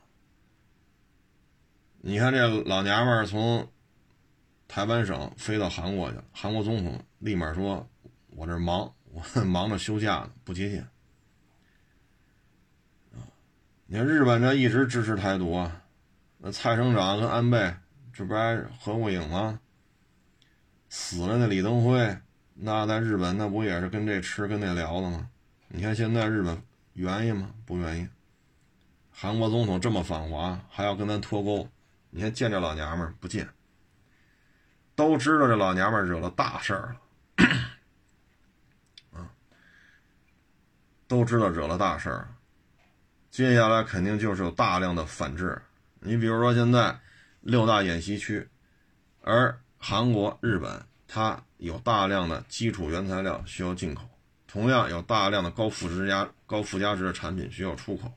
[2.00, 3.70] 你看这老娘们儿从
[4.68, 7.88] 台湾省飞到韩国去，韩国总统立马说
[8.31, 10.87] ：“我这忙。”我 忙着休假呢，不接见。
[13.87, 15.83] 你看日本这一直支持台独啊，
[16.38, 17.74] 那蔡省长跟安倍
[18.12, 19.59] 这不还合过影吗？
[20.90, 22.18] 死了那李登辉，
[22.53, 25.31] 那在日本那不也是跟这吃跟那聊的吗？
[25.68, 27.50] 你看现在日本愿意吗？
[27.64, 28.07] 不愿意。
[29.11, 31.66] 韩国总统这么反华，还要跟咱脱钩，
[32.11, 33.48] 你看见这老娘们不见，
[34.94, 37.00] 都知道这老娘们惹了大事儿了。
[41.07, 42.29] 都知道惹了大事儿，
[43.33, 45.61] 接下来肯定就是有大量的反制。
[45.98, 47.00] 你比如说现在
[47.40, 48.48] 六大演习区，
[49.22, 54.03] 而韩国、日本它有大量的基础原材料需要进口，
[54.47, 58.12] 同样有大量的高附加高附加值的产品需要出口。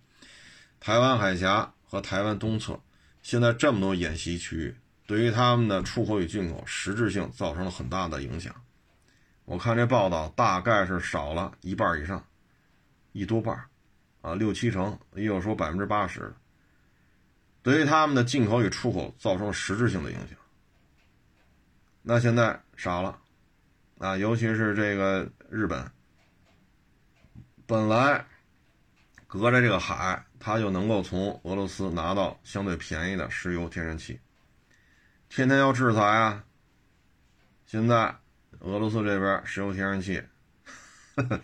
[0.82, 2.78] 台湾海峡和台湾东侧
[3.22, 4.76] 现在这么多演习区域，
[5.08, 8.54] 对于他们的出口与进口实质性造成了很大的影响。
[9.46, 12.24] 我看这报道大概是少了一半以上。
[13.14, 13.66] 一多半
[14.22, 16.34] 啊，六七成，也有说百分之八十，
[17.62, 20.38] 对于他们的进口与出口造成实质性的影响。
[22.06, 23.18] 那现在傻了，
[23.98, 25.90] 啊，尤其是这个日本，
[27.66, 28.26] 本来
[29.26, 34.20] 隔着这个海，它就能够从俄罗斯拿到相对便宜的石油、天然气，
[35.30, 36.44] 天天要制裁啊。
[37.66, 38.14] 现在
[38.60, 40.22] 俄罗斯这边石油、天然气。
[41.16, 41.42] 呵 呵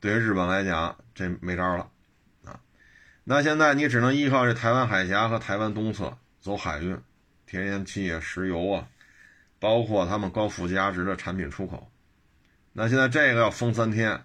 [0.00, 1.88] 对于日本来讲，这没招了，
[2.44, 2.58] 啊，
[3.22, 7.00] 那现在你只能依靠这台湾海峡和台湾东侧走海运，
[7.46, 8.88] 天然气啊、石油啊，
[9.62, 11.88] 包括他们高附加值的产品出口。
[12.72, 14.24] 那现在这个要封三天，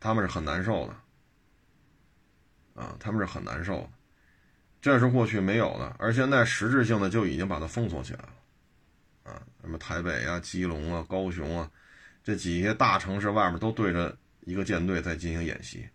[0.00, 0.94] 他们是很难受的，
[2.82, 3.90] 啊，他们是很难受的，
[4.80, 11.70] 这是过去没有的，而现在实质性的就已经把它封锁起来了，啊，什么台北啊、基隆啊、高雄啊。
[12.22, 15.86] 这几些大城市外面都对着一个舰队在进行演习，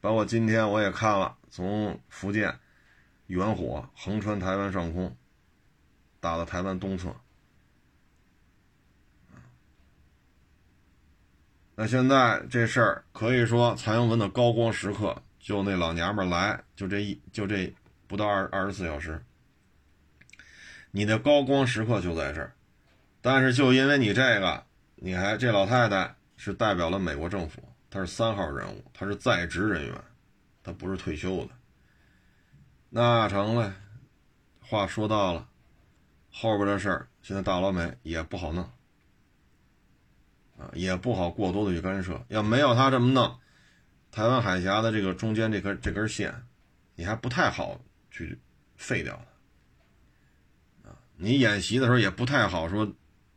[0.00, 2.58] 包括今天我也看了，从福建
[3.28, 5.16] 远火横穿台湾上空，
[6.20, 7.14] 打到台湾东侧。
[11.74, 17.72] 那现在这事儿可以说蔡英文的高光时刻，就那老娘们儿来，就这一就这
[18.06, 19.22] 不到二二十四小时，
[20.90, 22.54] 你的高光时刻就在这儿，
[23.20, 24.64] 但是就因为你这个。
[24.98, 29.94] 你还这老太太是代表了美国政府，她是三号人物，她是在职人员，
[30.62, 31.50] 她不是退休的。
[32.88, 33.74] 那成了，
[34.58, 35.46] 话说到了，
[36.38, 38.62] 后边的事儿现在大老美也不好弄，
[40.58, 42.22] 啊，也不好过多的去干涉。
[42.28, 43.38] 要没有他这么弄，
[44.12, 46.46] 台湾海峡的这个中间这根这根线，
[46.94, 48.38] 你还不太好去
[48.76, 49.18] 废掉
[50.82, 52.86] 它，啊，你演习的时候也不太好说，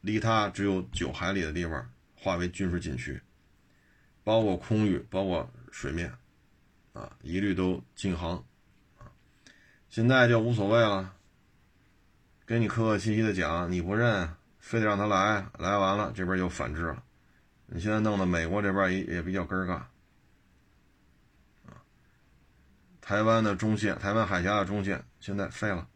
[0.01, 3.21] 离它只有九海里的地方划为军事禁区，
[4.25, 6.11] 包括空域，包括水面，
[6.91, 8.43] 啊，一律都禁航。
[9.89, 11.15] 现在就无所谓了，
[12.49, 17.03] 给你客客气气的讲，你不认，非得让他来，来完了这边又反制了，
[17.67, 19.87] 你现在弄得美国这边也也比较尴尬，啊，
[23.01, 25.87] 台湾的中线，台湾海峡的中线现在废了，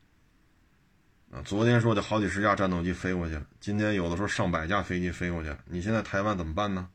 [1.31, 6.87] 啊，昨天说的好几十架战斗机飞过去了，今天有的时候上百架飞机飞过去了，你现在台湾怎么办呢？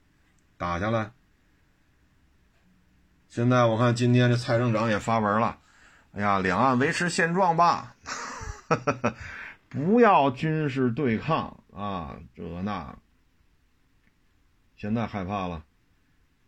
[0.56, 1.10] 打下来？
[3.28, 5.58] 现在我看今天这蔡省长也发文了。
[6.12, 7.96] 哎呀，两岸维持现状吧，
[9.68, 12.98] 不要军事对抗啊，这那。
[14.76, 15.64] 现在害怕了，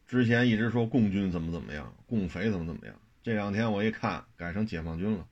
[0.07, 5.27] 之前一直说共军怎么怎么样，共匪怎么怎么样，这两天我一看改成解放军了。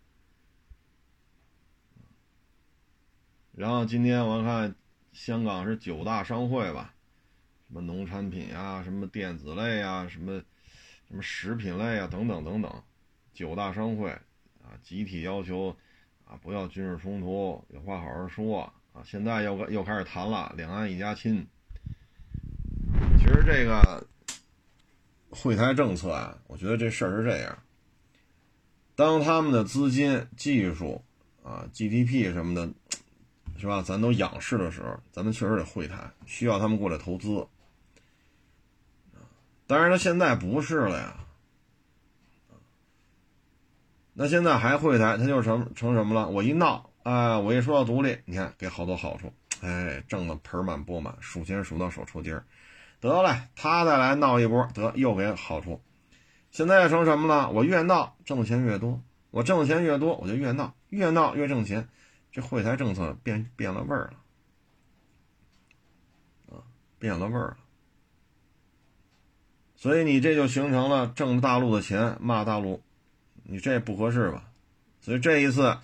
[3.53, 4.74] 然后今天我看
[5.12, 6.94] 香港是九大商会吧，
[7.68, 10.42] 什么农产品啊，什么电子类啊，什么
[11.07, 12.83] 什么食品类啊，等等等等。
[13.33, 15.77] 九大商会啊，集体要求
[16.29, 19.03] 啊，不要军事冲突，有话好好说啊。
[19.05, 21.47] 现在又又开始谈了，两岸一家亲。
[23.19, 24.07] 其实这个
[25.31, 27.59] 会台政策啊，我觉得这事儿是这样：
[28.95, 31.03] 当他们的资金、技术
[31.43, 32.69] 啊、GDP 什么的，
[33.59, 33.81] 是吧？
[33.81, 37.47] 咱都仰视的时候，咱们确实得会谈，需要他们过来投资。
[39.67, 41.17] 当然，他现在不是了呀。
[44.20, 46.28] 那现在还会台，他就成成什么了？
[46.28, 52.44] 我一闹，啊，我一说要独立，你看给好多好处，哎，挣得盆满钵满，数钱数到手抽筋儿。
[52.98, 55.81] 得嘞，他再来闹一波，得又给好处。
[56.50, 57.48] 现在成什么了？
[57.50, 59.00] 我越闹挣钱越多，
[59.31, 61.88] 我挣钱越多，我就越闹，越闹越挣钱。
[62.33, 64.11] 这会台政策变变了味儿
[66.50, 66.66] 了，啊，
[66.98, 67.57] 变了味儿了。
[69.76, 72.83] 所以你这就形成了挣大陆的钱骂大陆。
[73.51, 74.51] 你这不合适吧？
[75.01, 75.79] 所以这一次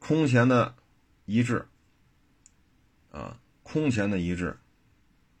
[0.00, 0.74] 空前的
[1.24, 1.64] 一致
[3.12, 4.58] 啊，空前的一致，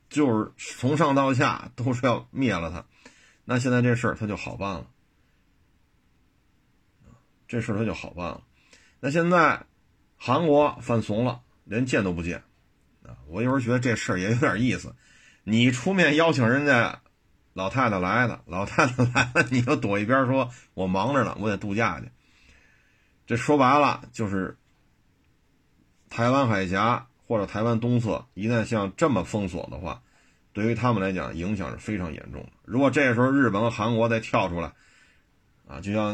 [0.08, 2.84] 就是从上到下都是要灭了他。
[3.44, 4.86] 那现在这事儿他就好办了，
[7.48, 8.44] 这事儿他就好办了。
[9.00, 9.66] 那现在
[10.16, 12.44] 韩国犯怂了，连见都不见
[13.02, 13.18] 啊！
[13.26, 14.94] 我有时候觉得这事儿也有点意思，
[15.42, 17.02] 你出面邀请人家。
[17.56, 22.10] 老太太来了，老太太来了，你又躲一边，说我忙着呢，我得度假去。
[23.26, 24.58] 这说白了就是，
[26.10, 30.02] 台湾海峡或者台湾东侧一旦像这么封锁的话，
[30.52, 32.50] 对于他们来讲影响是非常严重的。
[32.66, 34.70] 如果这时候日本和韩国再跳出来，
[35.66, 36.12] 啊，就像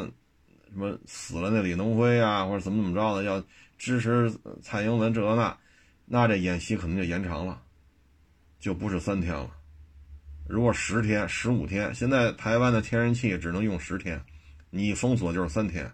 [0.70, 3.42] 什么死了那李登辉啊，或者怎么怎么着的，要
[3.78, 5.58] 支持蔡英文这那，
[6.06, 7.60] 那这演习可能就延长了，
[8.60, 9.50] 就不是三天了。
[10.46, 14.22] 如果十天、十五天，现在台湾的天然气只能用十天，
[14.70, 15.92] 你封锁就是三天。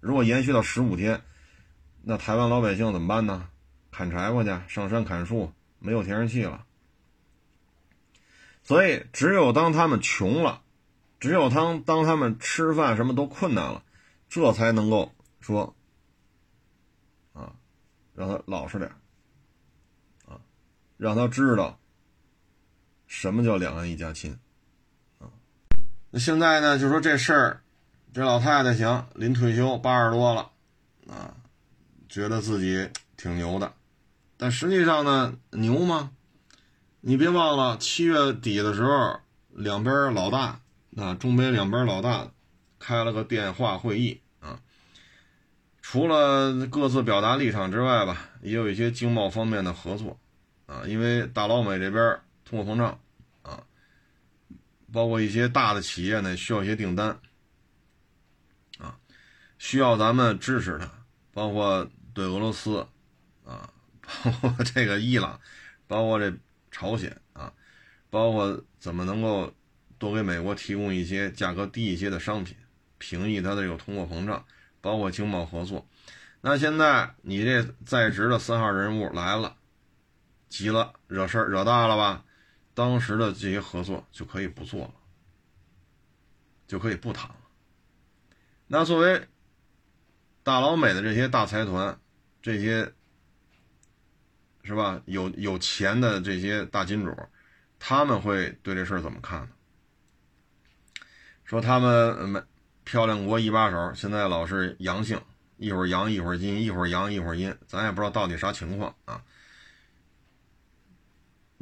[0.00, 1.22] 如果延续到十五天，
[2.02, 3.48] 那台湾老百姓怎么办呢？
[3.90, 6.64] 砍柴火去，上山砍树，没有天然气了。
[8.62, 10.62] 所以，只有当他们穷了，
[11.20, 13.84] 只有当当他们吃饭什么都困难了，
[14.28, 15.76] 这才能够说
[17.34, 17.52] 啊，
[18.14, 18.90] 让他老实点
[20.26, 20.40] 啊，
[20.96, 21.78] 让他知道。
[23.12, 24.38] 什么叫两岸一家亲？
[25.18, 25.28] 啊，
[26.10, 26.78] 那现在呢？
[26.78, 27.60] 就说这事儿，
[28.14, 30.50] 这老太太行，临退休八十多了，
[31.06, 31.36] 啊，
[32.08, 33.74] 觉得自己挺牛的，
[34.38, 36.10] 但实际上呢，牛吗？
[37.02, 39.20] 你别忘了七月底的时候，
[39.50, 40.60] 两边老大
[40.96, 42.30] 啊，中美两边老大
[42.78, 44.58] 开了个电话会议啊，
[45.82, 50.18] 除了各自表达立场之外吧，也有一些经贸方面的合作
[50.64, 52.18] 啊，因为大老美这边。
[52.44, 53.00] 通货膨胀，
[54.92, 57.18] 包括一些大的企业呢，需要一些订单，
[58.78, 58.96] 啊，
[59.58, 60.90] 需要咱们支持它，
[61.32, 62.86] 包括对俄罗斯，
[63.44, 63.68] 啊，
[64.22, 65.40] 包括这个伊朗，
[65.86, 66.32] 包括这
[66.70, 67.52] 朝鲜，啊，
[68.10, 69.52] 包括怎么能够
[69.98, 72.54] 多给美国提供一些价格低一些的商品，
[72.98, 74.44] 平抑它的这个通货膨胀，
[74.82, 75.86] 包括经贸合作。
[76.42, 79.56] 那现在你这在职的三号人物来了，
[80.48, 82.24] 急了，惹事儿惹大了吧？
[82.74, 84.94] 当时的这些合作就可以不做了，
[86.66, 87.36] 就可以不谈了。
[88.66, 89.28] 那作为
[90.42, 91.98] 大老美的这些大财团，
[92.40, 92.92] 这些
[94.64, 95.02] 是吧？
[95.06, 97.14] 有有钱的这些大金主，
[97.78, 99.48] 他们会对这事儿怎么看呢？
[101.44, 102.42] 说他们没
[102.84, 105.20] 漂亮国一把手，现在老是阳性，
[105.58, 109.22] 一会儿阳一会儿阴，一会儿阳一会儿阴，咱也不知道到底啥情况啊。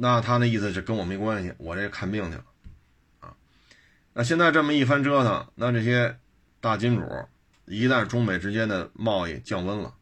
[0.03, 2.43] 那他那意思是跟我没关系，我这看病去了
[3.19, 3.35] 啊。
[4.13, 6.17] 那现在这么一番折腾，那这些
[6.59, 7.07] 大金主
[7.65, 9.93] 一旦中美之间的贸易降温了，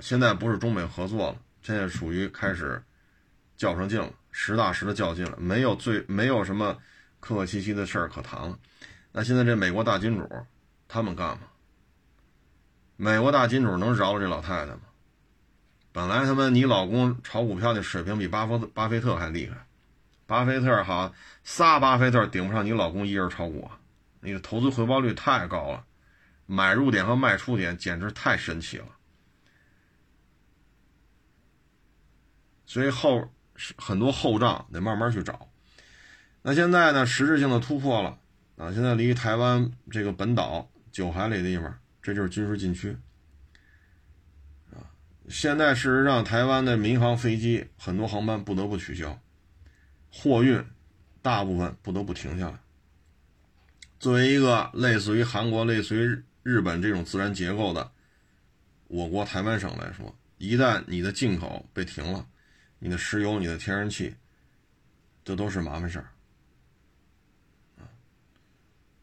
[0.00, 2.82] 现在不是中美合作了，现在属于开始
[3.56, 6.76] 较上劲了，实打实的较劲了，没有最没有什么
[7.20, 8.58] 客客气气的事儿可谈了。
[9.12, 10.28] 那现在这美国大金主
[10.88, 11.44] 他们干嘛？
[12.96, 14.80] 美国大金主能饶了这老太太吗？
[15.92, 19.66] 本来他妈你老公炒股票的水平比巴菲巴菲特还厉害，
[20.26, 21.12] 巴菲特好
[21.42, 23.68] 仨巴菲特顶不上你老公一人炒股，
[24.20, 25.84] 你的投资回报率太高了，
[26.46, 28.86] 买入点和卖出点简直太神奇了，
[32.66, 33.28] 所以后
[33.76, 35.48] 很多后账得慢慢去找。
[36.42, 38.16] 那现在呢，实质性的突破了
[38.56, 38.72] 啊！
[38.72, 42.96] 现在离台湾这个本岛九海里的地方，这就是军事禁区。
[45.30, 49.16] 现在事实上，台湾的民航飞机很多航班不得不取消，
[50.10, 50.62] 货运
[51.22, 52.58] 大部分不得不停下来。
[54.00, 57.92] 作为一个类似于韩国、类似于日本这种自然结构的
[58.88, 62.26] 我国台湾省来说，一旦你的进口被停了，
[62.80, 64.12] 你的石油、你的天然气，
[65.24, 66.08] 这都是麻烦事儿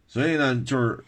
[0.07, 1.03] 所以呢，就是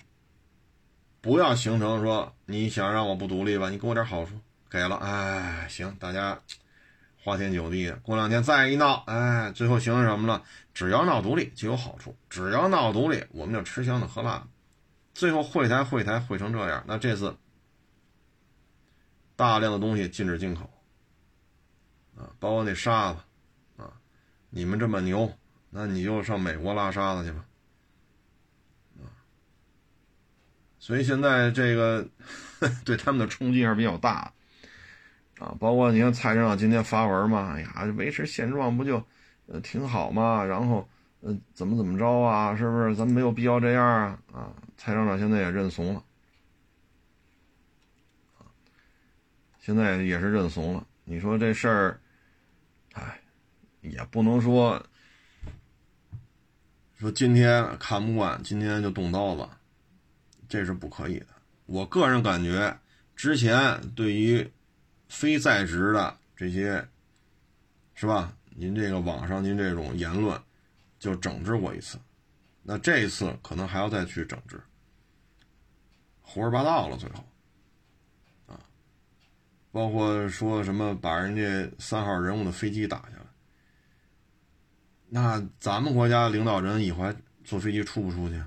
[1.19, 4.39] 不要形成说你想让我不独立吧，你给我点好处。
[4.69, 6.39] 给了，哎，行，大家
[7.23, 7.95] 花天酒地的。
[7.97, 10.43] 过两天再一闹，哎，最后形成什么了？
[10.73, 14.47] 只要闹独立就有好处，只要闹独立，我们就吃香的喝辣的。
[15.13, 17.35] 最后会台会台会成这样，那这次
[19.35, 20.69] 大量的东西禁止进口
[22.15, 23.19] 啊，包括那沙子
[23.77, 23.91] 啊，
[24.49, 25.33] 你们这么牛，
[25.71, 27.45] 那你就上美国拉沙子去吧。
[28.99, 29.09] 啊，
[30.77, 32.07] 所以现在这个
[32.85, 34.33] 对他们的冲击还是比较大的。
[35.39, 39.01] 啊，包括你看蔡市长今天发文嘛，哎呀，维持现状不就，
[39.47, 40.43] 呃，挺好嘛？
[40.43, 40.85] 然后，
[41.21, 42.53] 呃，怎么怎么着啊？
[42.57, 42.93] 是不是？
[42.93, 44.19] 咱们没有必要这样啊？
[44.33, 46.03] 啊，蔡市长现在也认怂了，
[49.59, 50.85] 现在也是认怂了。
[51.05, 51.99] 你说这事儿，
[52.91, 53.21] 哎，
[53.79, 54.85] 也不能说，
[56.97, 59.47] 说今天看不惯，今天就动刀子，
[60.49, 61.27] 这是不可以的。
[61.65, 62.77] 我个人感觉，
[63.15, 64.45] 之前对于。
[65.09, 66.87] 非在职的这些，
[67.95, 68.33] 是吧？
[68.51, 70.41] 您这个网上您这种言论，
[70.99, 71.97] 就整治过一次，
[72.61, 74.61] 那这一次可能还要再去整治，
[76.21, 77.25] 胡说八道了，最后，
[78.47, 78.59] 啊，
[79.71, 83.25] 包括说什么把人家三号人物的飞机打下来，
[85.07, 88.43] 那咱们国家领导人以后还坐飞机出不出去？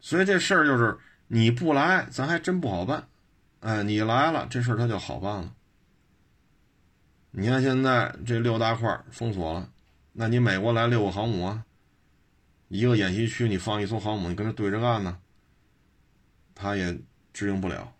[0.00, 0.98] 所以这事儿就是
[1.28, 3.06] 你不来，咱还真不好办。
[3.60, 5.54] 哎，你来了，这事儿他就好办了。
[7.30, 9.70] 你看现在这六大块封锁了，
[10.12, 11.64] 那你美国来六个航母啊，
[12.68, 15.18] 一个演习区你放一艘航母，你跟他对着干呢，
[16.54, 16.98] 他也
[17.32, 17.92] 支应不了。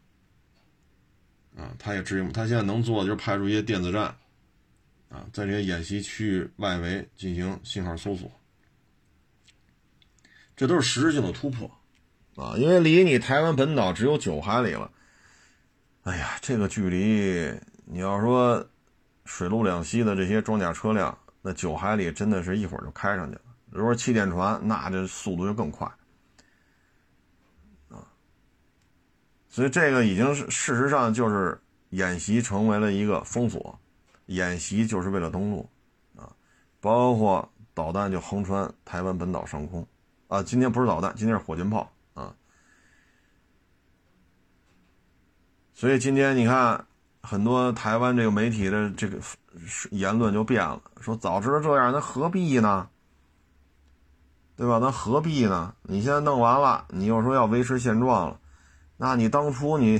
[1.56, 4.04] 啊，他也支应，他现在能做的就是派出一些电子战，
[5.11, 8.30] 啊，在这些演习区域外围进行信号搜索，
[10.56, 11.70] 这都是实质性的突破，
[12.36, 14.90] 啊，因为离你台湾本岛只有九海里了。
[16.05, 18.66] 哎呀，这个距离，你要说
[19.26, 23.42] 水陆两栖的这些装甲车辆，那九海里真的是一会儿就开上去了。
[23.68, 25.86] 如果气垫船，那这速度就更快
[27.90, 28.01] 啊。
[29.51, 33.78] 所以这个已经是事实上就是演习成为了一个封锁，
[34.26, 35.68] 演习就是为了登陆
[36.16, 36.32] 啊，
[36.80, 39.86] 包括导弹就横穿台湾本岛上空
[40.28, 40.42] 啊。
[40.42, 41.92] 今天不是导弹，今天是火箭炮。
[45.80, 46.84] 所以今天你看，
[47.22, 49.18] 很多台湾这个媒体的这个
[49.90, 52.90] 言论就变了，说早知道这样，那何必呢？
[54.56, 54.78] 对吧？
[54.78, 55.74] 那何必呢？
[55.84, 58.38] 你现在弄完了，你又说要维持现状了，
[58.98, 59.98] 那你当初你，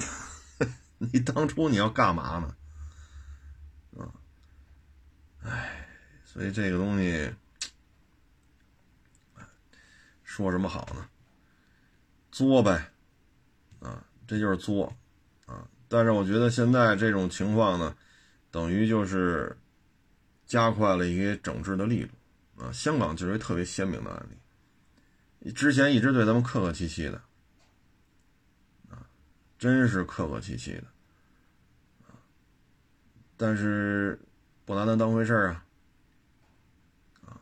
[0.99, 2.55] 你当初你要干嘛呢？
[3.97, 4.13] 啊，
[5.45, 5.87] 哎，
[6.27, 7.33] 所以这个东西，
[10.25, 11.09] 说什么好呢？
[12.31, 12.91] 作呗，
[13.81, 14.95] 啊，这就是作。
[15.93, 17.97] 但是我觉得现在这种情况呢，
[18.53, 19.59] 等于就是
[20.47, 22.71] 加快了一个整治的力度啊。
[22.71, 24.27] 香港就是一特别鲜明的案
[25.41, 27.21] 例，之前一直对咱们客客气气的
[28.89, 29.03] 啊
[29.59, 30.85] 真是客客气气的
[32.07, 32.15] 啊，
[33.37, 34.17] 但是
[34.65, 35.65] 不拿咱当回事儿啊，
[37.27, 37.41] 啊，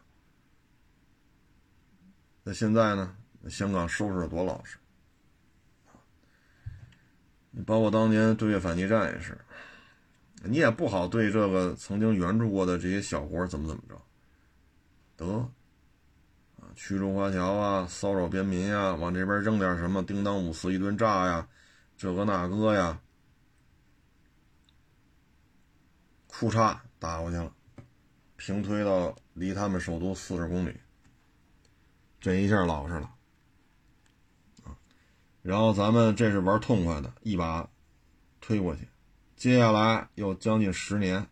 [2.44, 3.14] 那现在呢？
[3.48, 4.76] 香港收拾的多老实，
[7.66, 9.38] 包括当年对越反击战也是，
[10.44, 14.00] 你也不好对这个曾经援助过的这些小国怎么怎么着，
[15.16, 15.50] 得。
[16.74, 21.48] 驱逐华侨啊，骚扰边民呀，往这边扔点什么，叮当五四一顿炸呀，
[21.96, 23.00] 这个那个呀，
[26.28, 27.52] 裤衩打过去了，
[28.36, 30.76] 平推到离他们首都四十公里，
[32.20, 33.10] 这一下老实了。
[35.42, 37.68] 然后咱们这是玩痛快的，一把
[38.40, 38.88] 推过去，
[39.36, 41.26] 接下来又将近十年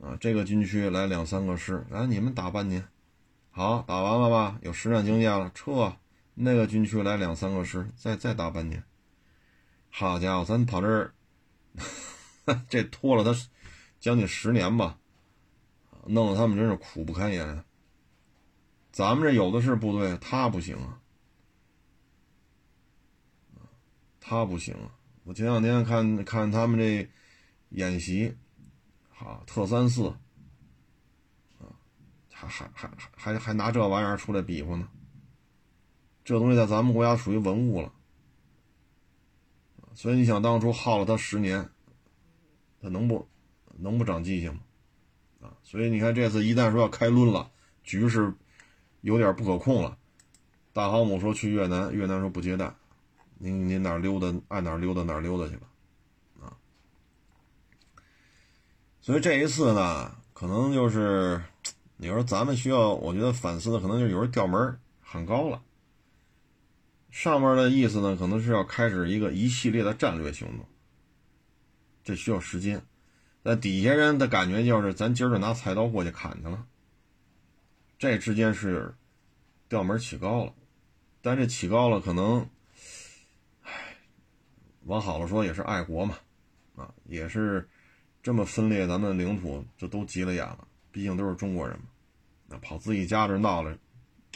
[0.00, 2.86] 啊，这个军区来两三个师，来你们打半年。
[3.50, 4.58] 好，打完了吧？
[4.62, 5.96] 有实战经验了，撤。
[6.34, 8.84] 那个军区来两三个师，再再打半年。
[9.90, 11.14] 好家伙，咱跑这儿，
[12.68, 13.34] 这拖了他
[13.98, 14.98] 将近十年吧，
[16.04, 17.64] 弄得他们真是苦不堪言。
[18.92, 21.00] 咱们这有的是部队，他不行啊，
[24.28, 24.74] 他不行。
[25.22, 27.08] 我前两天看看他们这
[27.68, 28.34] 演习，
[29.08, 30.12] 好特三四。
[32.28, 34.88] 还还还还还拿这玩意儿出来比划呢？
[36.24, 37.92] 这东西在咱们国家属于文物了，
[39.94, 41.70] 所以你想当初耗了他十年，
[42.82, 43.26] 他能不
[43.78, 44.60] 能不长记性吗？
[45.40, 47.50] 啊，所以你看这次一旦说要开抡了，
[47.84, 48.34] 局势
[49.00, 49.96] 有点不可控了，
[50.74, 52.74] 大航母说去越南，越南说不接待，
[53.38, 55.66] 您您哪溜达爱哪溜达哪溜达去吧，
[56.40, 56.56] 啊，
[59.00, 61.42] 所以这一次呢，可能就是。
[61.98, 65.62] 你说咱们需要，我觉得反思的可能就是有人调门很高了。
[67.10, 70.66] 上面的意思呢，可能是要开始一个一系列的战略行动，
[72.04, 72.84] 这需要时间。
[73.42, 76.66] 那底下人的感觉就是，咱今儿就拿菜刀过去砍去了。
[77.98, 78.94] 这之间是
[79.70, 80.52] 调门起高了，
[81.22, 82.46] 但这起高了，可能，
[84.86, 86.16] 往好了说也是爱国嘛，
[86.74, 87.68] 啊，也是
[88.22, 90.66] 这么分裂咱们领土，这都急了眼了。
[90.90, 91.84] 毕竟都是中国人嘛，
[92.46, 93.76] 那跑自己家这闹了，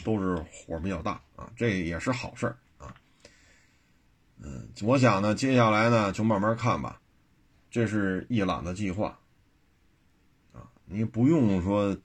[0.03, 2.93] 都是火比较大啊，这也是好事啊。
[4.37, 7.01] 嗯，我想呢，接下来呢就慢慢看吧，
[7.71, 9.17] 这是一揽的计划
[10.53, 11.97] 啊，你不用说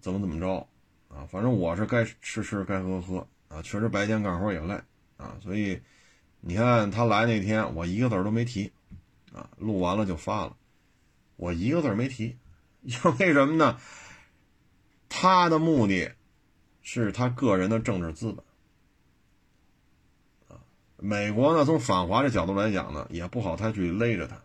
[0.00, 0.68] 怎么怎么着
[1.08, 4.78] 啊，反正我是该吃吃该喝喝啊，确实白天干活也累
[5.16, 5.80] 啊，所以
[6.40, 8.72] 你看他来那天，我一个字都没提
[9.32, 10.56] 啊，录完了就发了，
[11.36, 12.36] 我一个字没提。
[12.82, 13.78] 因为什么呢？
[15.10, 16.12] 他的目的
[16.80, 18.42] 是他个人的政治资本
[20.48, 20.62] 啊。
[20.96, 24.40] 美国呢，从反华的角度来讲呢，也不好太去勒着他，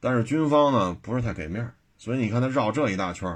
[0.00, 3.28] 但是军方呢，不是太给面所以你看他绕这一大圈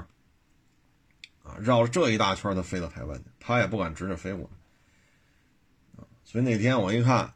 [1.43, 6.07] 啊，绕这一大圈他飞到台湾去，他也不敢直着飞过来啊。
[6.23, 7.35] 所以那天我一看，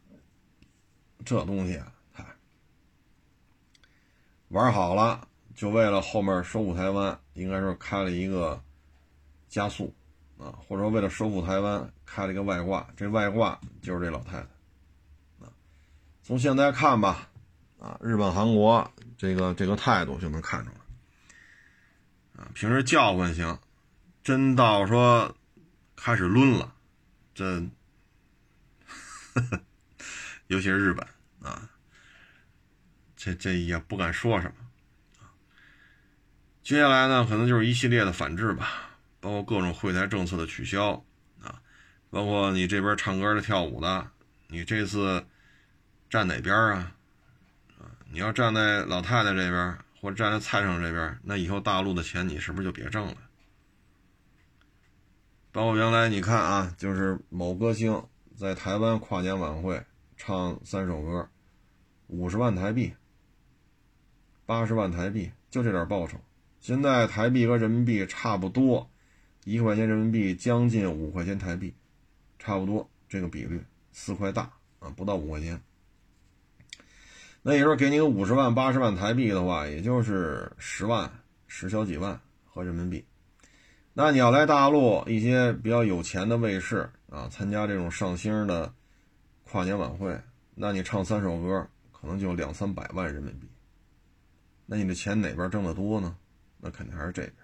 [1.27, 2.23] 这东西啊，嗨，
[4.47, 5.27] 玩好了。
[5.53, 8.63] 就为了后面收复台湾，应该说开了一个
[9.49, 9.93] 加速
[10.37, 14.47] 啊，或者说为了收复台湾开了一个外挂，这外挂就是这老太太
[15.45, 15.51] 啊。
[16.23, 17.27] 从现在看吧，
[17.77, 20.77] 啊，日本、韩国这个这个态度就能看出来
[22.41, 22.47] 啊。
[22.53, 23.59] 平时叫唤行，
[24.23, 25.35] 真到说
[25.95, 26.73] 开始抡了，
[27.33, 27.61] 这，
[30.47, 31.05] 尤其是日本
[31.47, 31.69] 啊，
[33.15, 34.55] 这这也不敢说什么。
[36.61, 38.89] 接下来呢，可能就是一系列的反制吧，
[39.21, 41.03] 包括各种会台政策的取消
[41.41, 41.61] 啊，
[42.09, 44.05] 包括你这边唱歌的、跳舞的，
[44.47, 45.25] 你这次
[46.09, 46.93] 站哪边啊？
[47.79, 53.15] 啊，你要站在老太太这边，或者站在蔡生这边，那以后大陆的钱你是不是就别挣了？
[55.53, 59.81] 包括原来你看啊，就是某歌星在台湾跨年晚会
[60.17, 61.29] 唱三首歌，
[62.07, 62.93] 五十万台币，
[64.45, 66.17] 八十万台币，就这点报酬。
[66.59, 68.89] 现在台币和人民币差不多，
[69.43, 71.73] 一块钱人民币将近五块钱台币，
[72.39, 75.61] 差不多这个比率，四块大啊，不到五块钱。
[77.41, 81.11] 那也就是给你个五十万、八十万台币的话，也就是十万、
[81.47, 83.05] 十小几万和人民币。
[83.93, 88.73] 那你要来大陆一些比较有钱的卫视啊，参加这种上星的
[89.43, 90.19] 跨年晚会，
[90.55, 91.67] 那你唱三首歌，
[91.99, 93.49] 可能就两三百万人民币。
[94.65, 96.17] 那你的钱哪边挣得多呢？
[96.59, 97.35] 那肯定还是这边，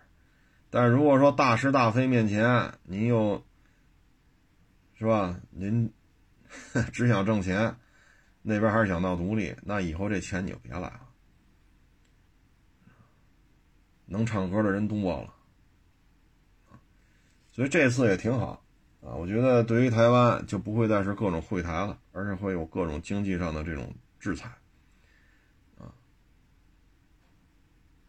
[0.69, 3.43] 但是如果说大是大非面前，您又
[4.95, 5.39] 是吧？
[5.51, 5.93] 您
[6.91, 7.75] 只想挣钱
[8.41, 11.01] 那边还是想闹独立，那以后这钱你就别来了。
[14.05, 15.33] 能唱歌的人多了，
[17.51, 18.65] 所以这次也挺好
[19.01, 19.13] 啊。
[19.15, 23.93] 我觉得对于台湾就不会再是各种会谈了，而是会有各种经济上的这种
[24.23, 24.49] 制裁
[25.77, 25.91] 啊。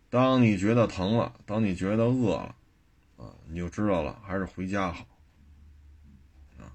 [0.09, 2.55] 当你觉得疼了，当你觉得饿了
[3.17, 5.05] 啊，你就知道了，还是回家好
[6.61, 6.71] 啊。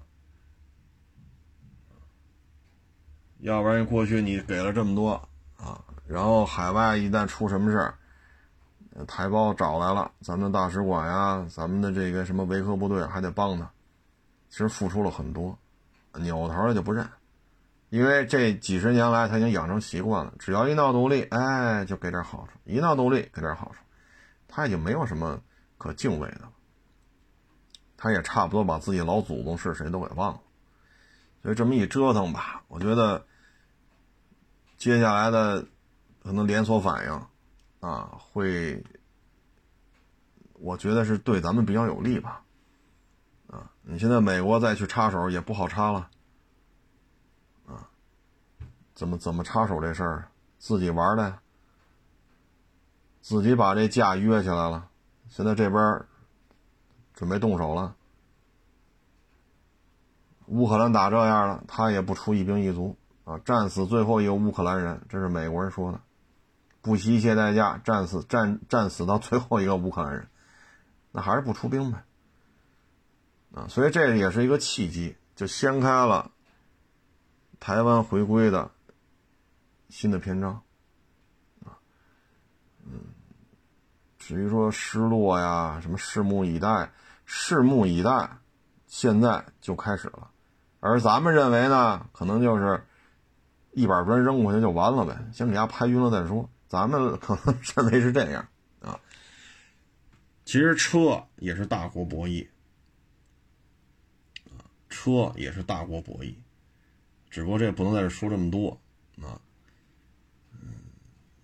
[3.38, 5.12] 要不然过去你给了这么多
[5.56, 7.94] 啊，然后海外一旦出什么事儿。
[9.06, 13.70] 台胞找来了，咱们大使馆呀，咱们的这个什么维和部队还得帮他，
[14.50, 15.56] 其实付出了很多，
[16.12, 17.08] 扭头就不认，
[17.90, 23.78] 因为这几十年来他已经养成习惯了，只要一闹独立，哎，就给点好处，一闹独立给点好处，
[24.48, 25.40] 他已经没有什么
[25.76, 26.52] 可敬畏的了，
[27.96, 30.40] 他也差不多把自己老祖宗是谁都给忘了，
[31.42, 33.26] 所以这么一折腾吧，我觉得
[34.78, 35.62] 接下来的
[36.22, 37.22] 可能连锁反应。
[37.80, 38.84] 啊，会，
[40.52, 42.42] 我觉得是对咱们比较有利吧。
[43.46, 46.10] 啊，你现在美国再去插手也不好插了。
[49.00, 50.28] 怎么怎么插手这事儿？
[50.58, 51.38] 自己玩的，
[53.22, 54.90] 自己把这架约起来了，
[55.30, 56.04] 现在这边
[57.14, 57.96] 准备动手了。
[60.48, 62.94] 乌克兰打这样了，他也不出一兵一卒
[63.24, 66.00] 啊，战死最后一个乌克兰人，这是美国人说的。
[66.82, 70.28] 不惜一切代价战死战战死到最后一个乌克兰人，
[71.10, 72.04] 那还是不出兵呗。
[73.54, 76.30] 啊，所以这也是一个契机，就掀开了
[77.58, 78.70] 台湾回归的
[79.90, 80.62] 新的篇章。
[81.64, 81.76] 啊，
[82.84, 83.00] 嗯，
[84.18, 86.92] 至于说失落呀，什么拭目以待，
[87.26, 88.38] 拭目以待，
[88.86, 90.30] 现在就开始了。
[90.78, 92.82] 而咱们认为呢，可能就是
[93.72, 96.48] 一板砖扔过去就完了呗，先给它拍晕了再说。
[96.68, 98.48] 咱们可能 认为是这样
[98.80, 98.98] 啊，
[100.44, 102.48] 其实车也是大国博弈，
[104.88, 106.34] 车也是大国博弈，
[107.28, 108.80] 只不过这不能在这说这么多
[109.20, 109.40] 啊，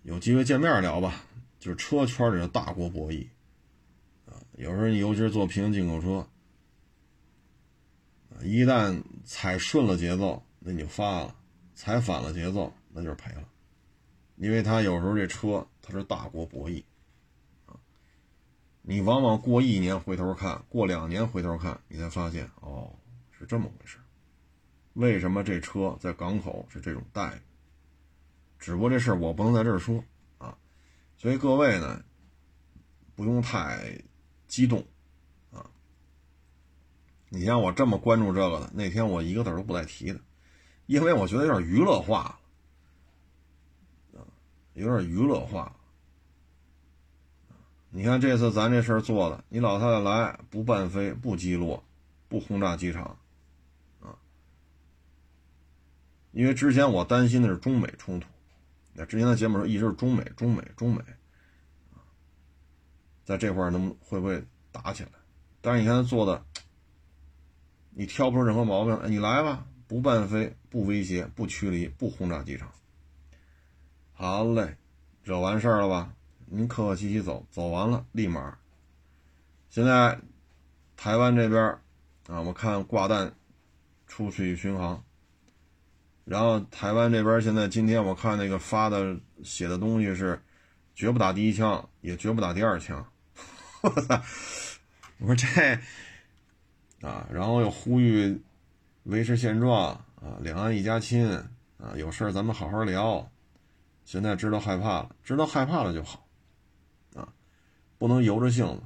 [0.07, 1.25] 有机会见面聊吧。
[1.59, 3.27] 就是车圈里的大国博弈
[4.25, 6.25] 啊，有时候你尤其是做平行进口车
[8.41, 11.35] 一旦踩顺了节奏，那你就发了；
[11.75, 13.49] 踩反了节奏，那就是赔了。
[14.37, 16.81] 因为他有时候这车它是大国博弈，
[17.65, 17.75] 啊，
[18.83, 22.93] 你往往过一年回头看，过两年回头看，你才发现哦
[23.31, 23.97] 是这么回事。
[24.93, 27.39] 为什么这车在港口是这种待遇？
[28.59, 30.03] 只不过这事儿我不能在这儿说
[30.37, 30.57] 啊，
[31.17, 32.03] 所以各位呢
[33.15, 34.01] 不用太
[34.47, 34.85] 激动
[35.51, 35.69] 啊。
[37.29, 40.19] 你像我这么关注这个的，那天我一个字都不带提的，
[40.85, 42.39] 因为我觉得有点娱乐化了。
[44.73, 45.75] 有点娱乐化，
[47.89, 51.83] 你看这次咱这事儿做的，你老太太来不伴飞、不击落、
[52.29, 53.17] 不轰炸机场，
[53.99, 54.13] 啊，
[56.31, 58.27] 因为之前我担心的是中美冲突，
[58.99, 61.03] 那之前的节目说一直是中美、中美、中美，
[63.23, 65.11] 在这块能会不会打起来？
[65.61, 66.43] 但是你看他做的，
[67.91, 72.71] 你挑不出任何毛病，你来吧，不伴飞、不威胁、不驱离、不轰炸机场。
[74.13, 74.75] 好嘞，
[75.21, 76.11] 惹完事儿了吧？
[76.47, 78.57] 您客客气气走，走完了立马。
[79.69, 80.19] 现在
[80.95, 81.61] 台湾这边
[82.27, 83.35] 啊，我看挂弹
[84.07, 85.03] 出去巡航，
[86.27, 90.37] 然后台湾这边现在今天我看那个发的写的东西是
[90.93, 93.07] 绝不打第一枪，也绝不打第二枪。
[93.81, 94.21] 我操！
[95.19, 95.47] 我说这
[97.07, 98.41] 啊，然后又呼吁
[99.03, 101.25] 维持现状啊，两岸一家亲
[101.77, 103.31] 啊，有事咱们好好聊。
[104.03, 106.27] 现在知道害怕了，知道害怕了就好，
[107.15, 107.29] 啊，
[107.97, 108.81] 不能由着性子。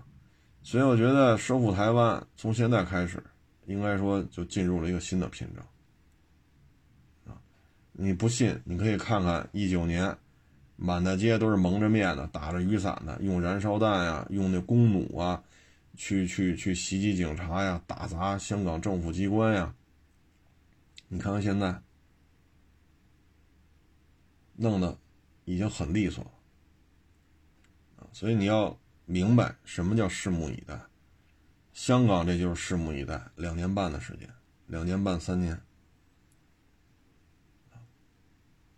[0.62, 3.24] 所以我觉得收复台湾从现在开始，
[3.66, 5.66] 应该说就进入了一个新的篇章。
[8.02, 10.18] 你不信，你可以看看一九年，
[10.76, 15.43] 满大街都是蒙着面的，打着雨伞的，用燃烧弹呀，用那弓弩啊，
[15.95, 19.74] 去去去袭击警察呀，打砸香港政府机关呀。
[21.08, 21.82] 你看看现在，
[24.56, 24.97] 弄得。
[25.43, 30.80] 已经很利索了，所以你要明白什么叫拭目以待。
[31.74, 34.30] 香港这就是拭目以待，两年半的时间，
[34.68, 35.60] 两年半三年，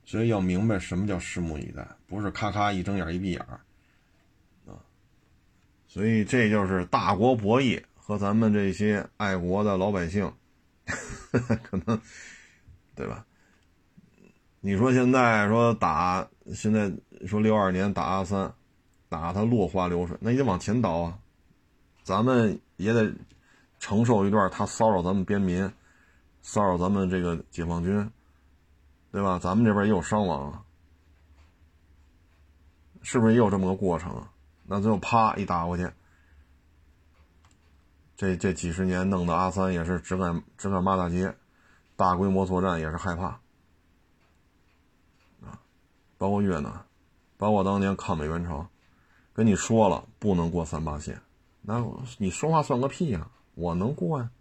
[0.06, 3.62] 所以要明白什么叫拭目以待，不是咔咔一睁眼一闭眼儿
[4.68, 4.78] 啊。
[5.88, 10.32] 所以这就是大国博弈和咱们这些爱国的老百姓，
[11.64, 12.02] 可能
[12.96, 13.26] 对吧？
[14.66, 16.92] 你说现在说打，现在
[17.28, 18.54] 说六二年打阿三，
[19.10, 21.20] 打他落花流水，那也得往前倒啊，
[22.04, 23.14] 咱们也得
[23.80, 25.70] 承受一段他骚扰咱们边民，
[26.42, 28.10] 骚扰咱们这个解放军，
[29.14, 29.38] 对吧？
[29.38, 30.66] 咱们这边也有伤亡，
[33.04, 34.34] 是不是也有这么个过程啊？
[34.66, 35.88] 那最后啪一打过去，
[38.18, 41.36] 这这几十年弄得阿三也是只敢只敢骂大街，
[41.96, 43.40] 大规模作战也是害怕
[45.42, 45.62] 啊。
[46.18, 46.84] 包括越南，
[47.38, 48.68] 包括当年抗美援朝，
[49.32, 51.22] 跟你说了不能过三八线，
[51.62, 51.86] 那
[52.18, 53.30] 你说话算个屁呀！
[53.54, 54.32] 我能过呀，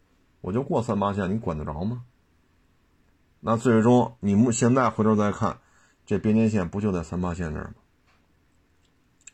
[0.40, 2.06] 我就过三八线，你管得着吗？
[3.44, 5.58] 那最终你们现在回头再看，
[6.06, 7.74] 这边界线不就在三八线这儿吗？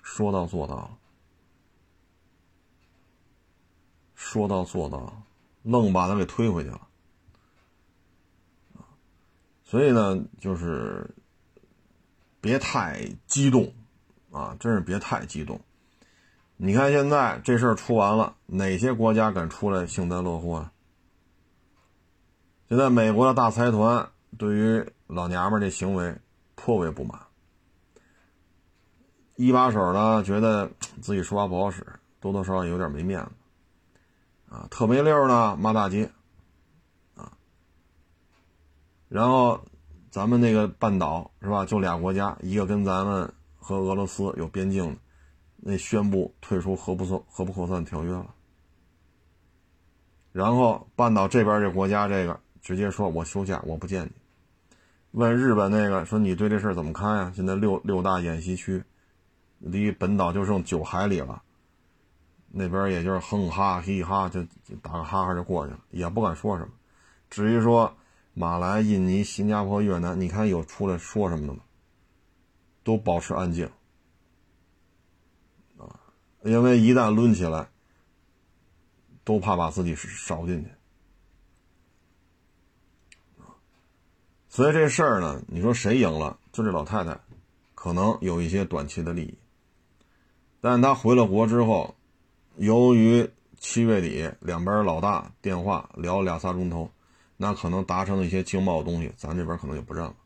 [0.02, 0.90] 说到做到了，
[4.14, 5.22] 说到做到，
[5.62, 6.88] 愣把他给推回去了
[9.64, 11.09] 所以呢，就是。
[12.40, 13.74] 别太激动，
[14.30, 15.61] 啊，真是别太激动。
[16.56, 20.72] 你看现在这事儿出完了，哪些国家敢出来幸灾乐祸啊？
[22.68, 26.16] 现在美国的大财团对于老娘们这行为
[26.54, 27.20] 颇为不满，
[29.36, 31.86] 一把手呢觉得自己说话不好使，
[32.20, 33.30] 多多少少有点没面子，
[34.54, 36.10] 啊，特没溜呢骂大街，
[37.14, 37.32] 啊，
[39.08, 39.60] 然后。
[40.10, 41.66] 咱们那个半岛是吧？
[41.66, 44.96] 就俩国家，一个跟咱们和俄罗斯有边境的，
[45.58, 48.34] 那宣布退出核不核不扩散条约了。
[50.32, 54.10] 然后半岛这边这国家这个直接说我休假，我不见你。
[55.12, 57.32] 问日本那个说你对这事怎么看呀？
[57.34, 58.84] 现在六六大演习区
[59.58, 61.42] 离本岛就剩九海里了，
[62.50, 64.42] 那边也就是哼哈嘻哈就
[64.82, 66.70] 打个哈哈就过去了，也不敢说什么。
[67.30, 67.90] 至于说。
[68.34, 71.58] 马来、印尼、新加坡、越南，你看有出来说什么的吗？
[72.84, 73.68] 都保持安静
[75.76, 75.98] 啊，
[76.44, 77.68] 因为一旦抡起来，
[79.24, 80.70] 都怕把自己烧进去
[84.59, 86.36] 所以这事儿呢，你说谁赢了？
[86.50, 87.16] 就这老太太，
[87.76, 89.38] 可能有一些短期的利益，
[90.61, 91.94] 但是她回了国之后，
[92.56, 93.30] 由于
[93.61, 96.90] 七月底两边老大电话聊俩仨钟头。
[97.36, 100.16] 那可能达成了一些经贸东西，咱这边可能就不认了，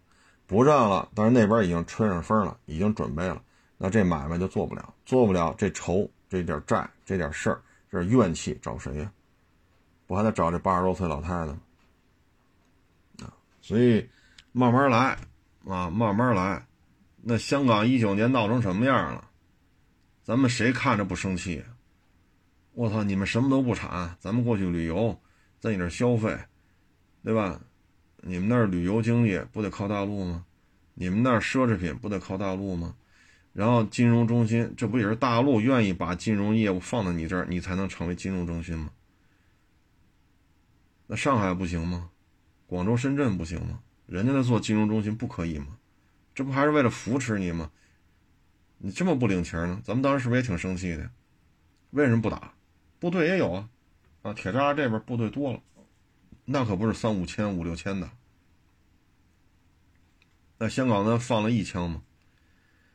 [0.47, 1.11] 不认了。
[1.15, 3.43] 但是那边已经吹上风了，已经准备了，
[3.77, 7.61] 那这买卖就做不了，做不了，这仇、这点债、这点事儿，
[7.91, 9.13] 这怨气找谁呀？
[10.07, 11.59] 不还得找这八十多岁老太太吗？
[13.25, 13.29] 啊，
[13.61, 14.09] 所以
[14.53, 15.19] 慢慢来
[15.67, 16.65] 啊，慢慢来。
[17.23, 19.29] 那香港一九年闹成什么样了？
[20.23, 21.65] 咱们谁看着不生气？
[22.73, 25.19] 我操，你们什么都不产，咱们过去旅游，
[25.59, 26.39] 在你这消费。
[27.25, 27.61] 对吧？
[28.17, 30.45] 你们那儿旅游经济不得靠大陆吗？
[30.95, 32.97] 你们那儿奢侈品不得靠大陆吗？
[33.53, 38.91] 然后金融中心，这不也是大陆愿意把金融业务放到你这儿，你才能成为金融中心吗？
[41.07, 42.11] 那上海不行吗？
[42.67, 43.81] 广州、深圳不行吗？
[44.13, 45.79] 人家在做金融中心不可以吗？
[46.35, 47.71] 这不还是为了扶持你吗？
[48.77, 49.81] 你这么不领情呢？
[49.83, 51.11] 咱们当时是不是也挺生气的？
[51.93, 52.53] 为什么不打？
[52.99, 53.71] 部队也有啊，
[54.21, 55.63] 啊，铁栅这边部队多了。
[56.45, 58.11] 那可不是三五千、五六千的。
[60.59, 62.03] 在香港咱放了一枪吗？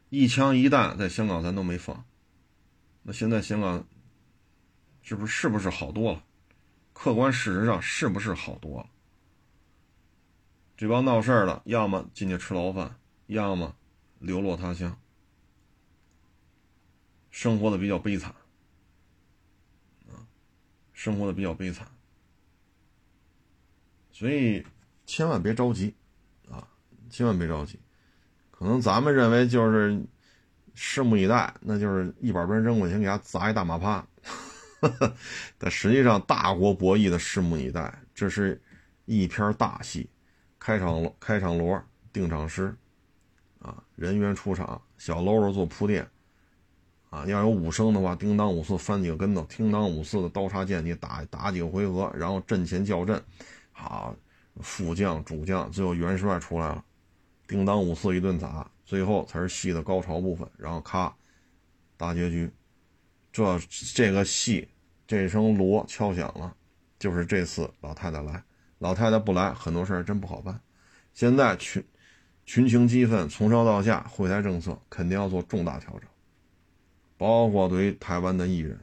[0.10, 2.06] 一枪一弹在香港咱都没放。
[3.02, 3.88] 那现在香港
[5.02, 6.24] 是不是是不是好多了？
[6.94, 8.90] 客观事实上是不是好多了？
[10.78, 13.76] 这帮闹事儿的，要么进去吃牢饭，要么
[14.20, 14.96] 流落他乡，
[17.32, 18.30] 生活的比较悲惨。
[20.08, 20.22] 啊，
[20.94, 21.88] 生活的比较悲惨。
[24.12, 24.64] 所以，
[25.08, 25.96] 千万别着急，
[26.50, 26.68] 啊，
[27.10, 27.80] 千万别着急。
[28.52, 30.00] 可能咱们认为就是
[30.76, 34.08] 拭目以待，那就是一板砖扔过去，给他砸一大马趴。
[35.58, 38.62] 但实际上，大国博弈的拭目以待，这是
[39.06, 40.08] 一篇大戏。
[40.68, 42.76] 开场开场锣，定场诗，
[43.60, 46.06] 啊，人员出场，小喽啰做铺垫，
[47.10, 53.24] 啊，要有武生的话，叮当五四翻几个跟头，叮当五四的刀叉剑，你打打几个回合，然后阵前叫阵。
[53.72, 54.14] 好，
[54.60, 56.84] 副将、主将，最后元帅出来了，
[57.48, 60.46] 叮当五四一顿砸，最后才是戏的高潮部分。
[60.58, 61.16] 然后咔，
[61.96, 62.52] 大结局。
[63.32, 63.58] 这
[63.96, 64.68] 这个戏，
[65.08, 66.54] 这声锣敲响了，
[67.00, 68.44] 就是这次老太太来。
[68.80, 70.60] 老太太不来，很多事儿真不好办。
[71.14, 71.84] 现在群
[72.46, 76.08] 群情激愤，从上到下，会台政策肯定要做重大调整，
[77.18, 78.80] 包括对于台湾的艺人，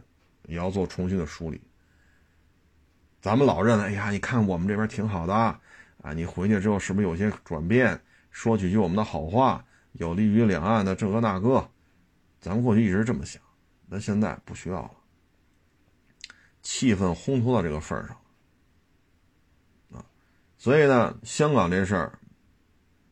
[0.46, 1.60] 也要做重新的梳理。
[3.20, 5.58] 咱们老认为，哎呀，你看我们这边挺好的啊，
[6.14, 7.98] 你回去之后是不是有些转变？
[8.30, 11.70] 说几句我们的好话，有利于两岸的这个那个。
[12.40, 13.40] 咱们过去一直这么想，
[13.88, 14.90] 但现在不需要了。
[16.60, 18.16] 气氛烘托到这个份儿上，
[20.64, 22.18] 所以呢，香港这事儿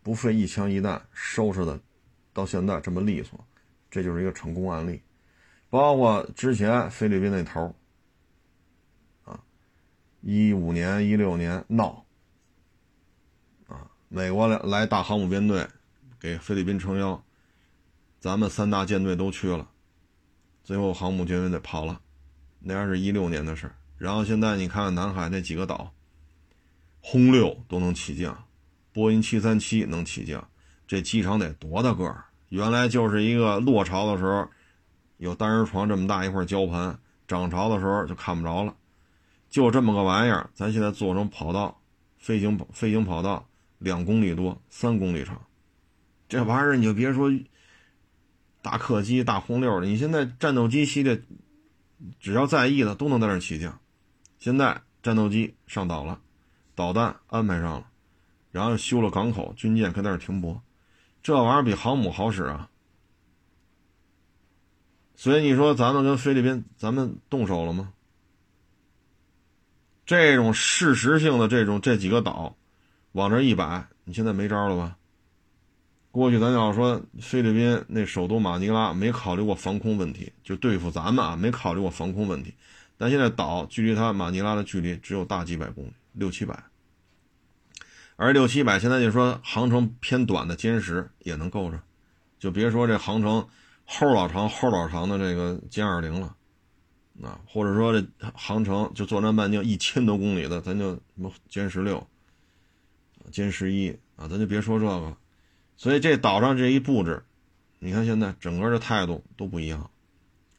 [0.03, 1.79] 不费一枪一弹收拾的，
[2.33, 3.39] 到现在这么利索，
[3.91, 5.03] 这就是一个成功案例。
[5.69, 7.77] 包括之前菲律宾那头
[9.25, 9.39] 啊，
[10.23, 12.07] 一五年、一六年闹
[13.69, 15.69] 啊，美国来来大航母编队
[16.19, 17.23] 给菲律宾撑腰。
[18.19, 19.69] 咱们三大舰队都去了，
[20.65, 22.01] 最后航母舰队得跑了，
[22.61, 25.93] 那还是一六年的事然后现在你看南海那几个岛，
[27.03, 28.45] 轰六都能起降，
[28.93, 30.49] 波音七三七能起降，
[30.87, 32.25] 这机场得多大个儿？
[32.49, 34.49] 原来就是一个落潮的时候
[35.19, 38.75] 有单人床这么大一块礁盘，涨潮的时候就看不着了，
[39.51, 40.49] 就这么个玩意儿。
[40.55, 41.83] 咱现在做成跑道，
[42.17, 43.47] 飞行飞行跑道
[43.79, 45.39] 两公里多，三公里长，
[46.29, 47.31] 这玩意儿你就别说。
[48.65, 51.21] 大客机、大轰六了，你现在战斗机系列，
[52.21, 53.81] 只要在意的都能在那起降。
[54.39, 56.21] 现在战斗机上岛了，
[56.75, 57.87] 导弹安排上了，
[58.51, 60.63] 然后修了港口，军舰可在那停泊，
[61.23, 62.69] 这玩意儿比航母好使啊。
[65.15, 67.93] 所以你说咱们跟菲律宾，咱们动手了吗？
[70.05, 72.57] 这种事实性的这种这几个岛，
[73.13, 74.97] 往这一摆，你现在没招了吧？
[76.11, 82.53] 过去咱要说菲律宾那首都马尼拉没考虑过防空问题，就对付咱们啊，没考虑过防空问题。
[82.99, 86.65] 但现在岛距离它马尼拉的距离只有大几百公里，六七百。
[88.17, 91.81] 而六七百现在就说航程偏短的歼十也能够着，
[92.39, 93.49] 就别说这航程
[93.85, 96.37] 后老长后老长的这个歼二零了，
[97.23, 102.07] 啊，或者说这航程就作战半径一千多公里的，咱就什么歼十六、
[103.33, 105.17] 歼十一啊，咱就别说这个。
[105.77, 107.25] 所以这岛上这一布置，
[107.81, 109.91] 你看现在整个的态度都不一样，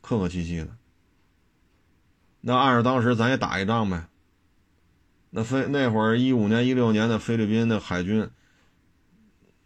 [0.01, 0.76] 客客气气的。
[2.41, 4.06] 那按照当时咱也打一仗呗。
[5.36, 8.29] 那菲那会儿一五年一六年的菲律宾的海军，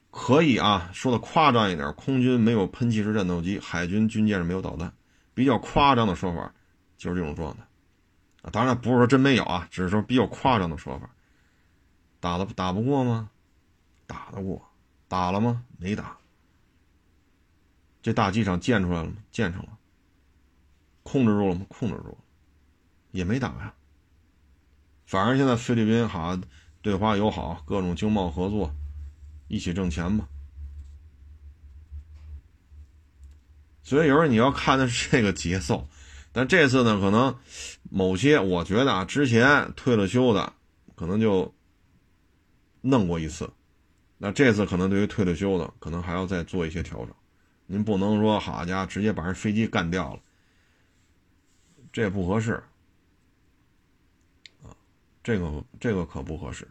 [0.10, 4.94] 可以啊，说的夸张一点，空军没有喷气式战斗机，海军军舰上没有导弹，
[5.34, 6.54] 比较夸张的说法
[6.98, 7.64] 就是这种状态。
[8.44, 11.10] 啊，当然不是说真没有啊，只是说比较夸张的说法。
[12.22, 13.30] 打的打不过吗？
[14.06, 14.66] 打得过。
[15.10, 15.66] 打了吗？
[15.78, 16.18] 没打。
[18.02, 19.18] 这大机场建出来了吗？
[19.34, 19.78] 建成了。
[21.04, 21.66] 控制住了吗？
[21.68, 22.18] 控制住了。
[23.12, 23.74] 也没打呀。
[25.08, 26.38] 反而现在菲律宾好
[26.82, 28.76] 对华友好，各种经贸合作，
[29.48, 30.28] 一起挣钱嘛。
[33.82, 35.88] 所以有时候你要看的是这个节奏，
[36.34, 37.34] 但这次呢，可能
[37.90, 40.52] 某些我觉得啊，之前退了休的，
[40.94, 41.56] 可能就
[42.82, 43.50] 弄过一次。
[44.18, 47.16] 那这次可能对于退了休的，可能还要再做一些调整。
[47.66, 50.20] 您不能说好家伙直接把人飞机干掉了，
[51.94, 52.62] 这也不合适，
[55.28, 56.66] 这个这个可不合适。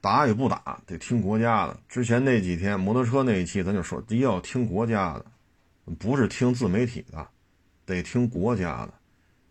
[0.00, 1.78] 打与不打得听国家的。
[1.86, 5.26] 之前那几天摩托车那一期，咱就说第一要听国家的，
[5.98, 7.28] 不是听自媒体的，
[7.84, 8.94] 得听国家的。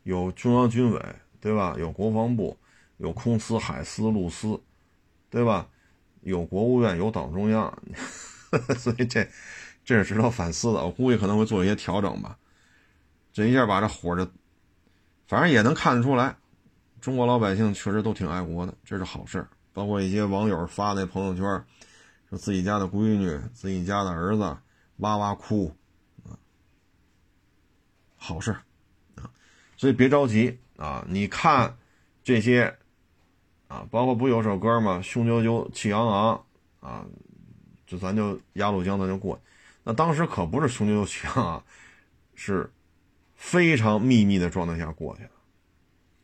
[0.01, 0.99] 有中央军委
[1.39, 1.75] 对吧？
[1.77, 2.57] 有国防部，
[2.97, 4.59] 有空司、海司、陆司，
[5.29, 5.67] 对吧？
[6.21, 7.71] 有国务院，有党中央，
[8.75, 9.29] 所以这
[9.85, 10.83] 这是值得反思的。
[10.83, 12.39] 我估计可能会做一些调整吧。
[13.31, 14.27] 这一下把这火这，
[15.27, 16.35] 反正也能看得出来，
[17.03, 21.43] 中国老百姓确实都挺爱国的，这是好事儿包括一些网友发那朋友圈，
[22.29, 24.57] 说自己家的闺女、自己家的儿子
[24.99, 25.75] 哇哇哭，
[26.23, 26.31] 啊，
[28.15, 28.55] 好事
[29.15, 29.29] 啊。
[29.75, 31.75] 所以别着急啊，你看
[32.23, 32.73] 这些。
[33.67, 35.01] 啊，包括不有首歌吗？
[35.01, 36.45] 雄赳赳，气昂昂，
[36.79, 37.03] 啊，
[37.87, 39.41] 就咱就鸭绿江，咱就过。
[39.83, 41.63] 那当时可不是雄赳赳气昂昂，
[42.35, 42.71] 是
[43.35, 45.31] 非常秘密的状态下过去的，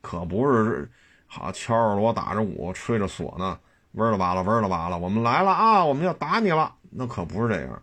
[0.02, 0.89] 可不是
[1.26, 3.58] 好敲着锣打着鼓吹着唢呐，
[3.93, 7.82] 嗡了吧了嗡了吧了，我们来了啊，我们要打你了，那可不是这样。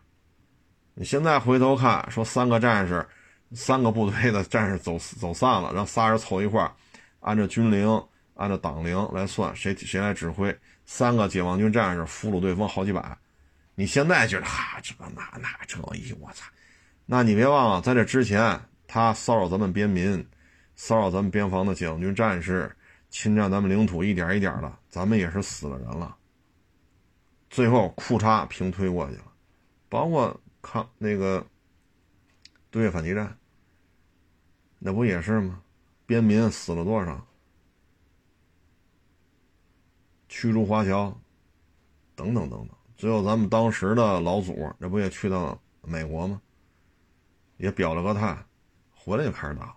[0.94, 3.06] 你现在回头看，说三个战士，
[3.52, 6.72] 三个部队的战士走走散了，让仨人凑一块儿，
[7.20, 8.02] 按照军龄。
[8.38, 10.54] 按照党龄来算，谁谁来指挥？
[10.84, 13.16] 三个解放军战士俘虏对方好几百。
[13.74, 16.44] 你现在觉得哈，这那那这一我操！
[17.06, 20.22] 那你别忘了，在这之前，他骚扰咱们边民，
[20.76, 22.70] 骚扰咱们边防的解放军战士，
[23.08, 26.16] 侵占咱们领土，一点一点的，咱们也是死了人了。
[27.48, 29.32] 最后裤衩平推过去了，
[29.88, 31.44] 包括抗那个
[32.70, 33.38] 对越反击战，
[34.78, 35.62] 那不也是吗？
[36.04, 37.26] 边民死了多少？
[40.28, 41.18] 驱逐华侨，
[42.14, 42.70] 等等等等。
[42.96, 46.40] 最后咱们当时的老祖，那不也去到美国吗？
[47.58, 48.36] 也表了个态，
[48.94, 49.75] 回来就开始打，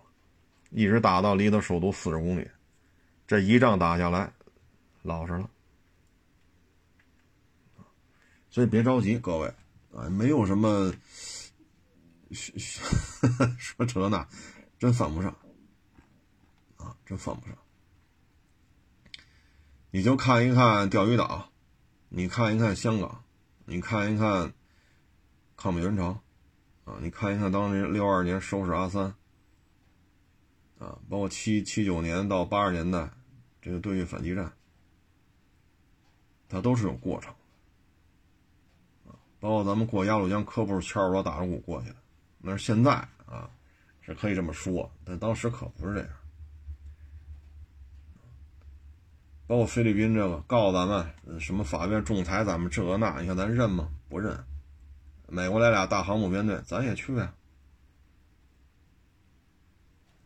[0.70, 2.48] 一直打到离他首都四十公里。
[3.26, 4.32] 这一仗打下来，
[5.02, 5.48] 老实了。
[8.50, 9.54] 所以别着急，各位
[9.92, 10.92] 啊，没有什么
[13.58, 14.26] 说这那，
[14.78, 15.34] 真犯不上
[16.76, 17.56] 啊，真犯不上。
[19.90, 21.50] 你就看一看钓鱼岛，
[22.08, 23.24] 你看一看香港，
[23.64, 24.52] 你看一看
[25.56, 26.20] 抗美援朝。
[26.84, 29.14] 啊，你看一看当年六二年收拾阿三，
[30.80, 33.08] 啊，包括七七九年到八十年代
[33.62, 34.50] 这个对越反击战，
[36.48, 37.32] 它都是有过程
[39.04, 41.96] 的，啊，包括咱们过鸭绿江，可不是敲着锣打着鼓过去的，
[42.38, 42.92] 那是现在
[43.26, 43.48] 啊，
[44.00, 46.08] 是可以这么说，但当时可不是这样。
[49.46, 53.90] 包括菲律宾这个告诉咱们什么法院仲裁，咱们这个那，你看咱认吗？
[54.08, 54.42] 不认。
[55.28, 57.34] 美国来俩大航母编队，咱也去啊，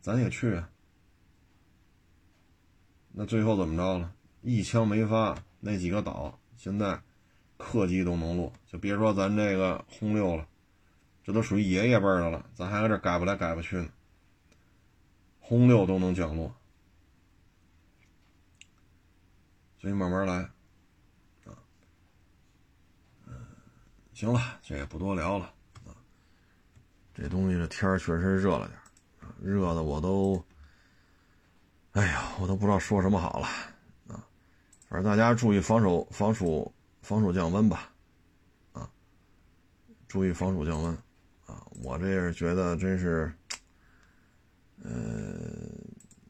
[0.04, 0.68] 咱也去啊。
[3.10, 4.14] 那最后怎么着了？
[4.42, 7.00] 一枪没发，那几个岛现在
[7.56, 10.46] 客机都能落，就别说咱这个轰六了，
[11.22, 13.88] 这都属于爷爷辈的了，咱还搁这改不来改不去呢。
[15.40, 16.54] 轰六都能降落，
[19.80, 20.50] 所以慢慢来。
[24.12, 25.46] 行了，这也不多聊了
[25.86, 25.96] 啊。
[27.14, 28.78] 这东西这天儿确实热了点
[29.44, 30.42] 热的我都，
[31.92, 33.46] 哎呀，我都不知道说什么好了
[34.08, 34.26] 啊。
[34.88, 36.72] 反正大家注意防守、防暑、
[37.02, 37.92] 防暑降温吧，
[38.72, 38.88] 啊，
[40.08, 40.92] 注意防暑降温
[41.46, 41.62] 啊。
[41.82, 43.32] 我这是觉得真是，
[44.82, 44.90] 呃，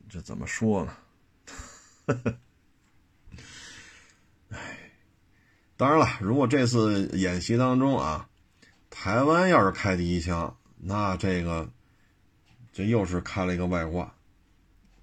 [0.09, 0.97] 这怎么说呢？
[2.07, 2.35] 呵 呵。
[5.77, 8.29] 当然了，如果这次演习当中啊，
[8.91, 11.69] 台湾要是开第一枪，那这个
[12.75, 14.13] 这又是开了一个外挂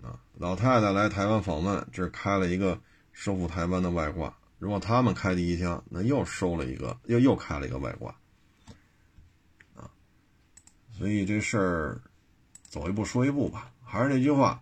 [0.03, 0.21] 啊！
[0.35, 2.79] 老太太来台湾访问，这开了一个
[3.11, 4.37] 收复台湾的外挂。
[4.59, 8.15] 如果他们开第一枪，那又收了一个，又又开了一个外挂
[9.75, 9.89] 啊！
[10.91, 12.01] 所以这事儿
[12.69, 13.71] 走一步说一步吧。
[13.83, 14.61] 还是那句话，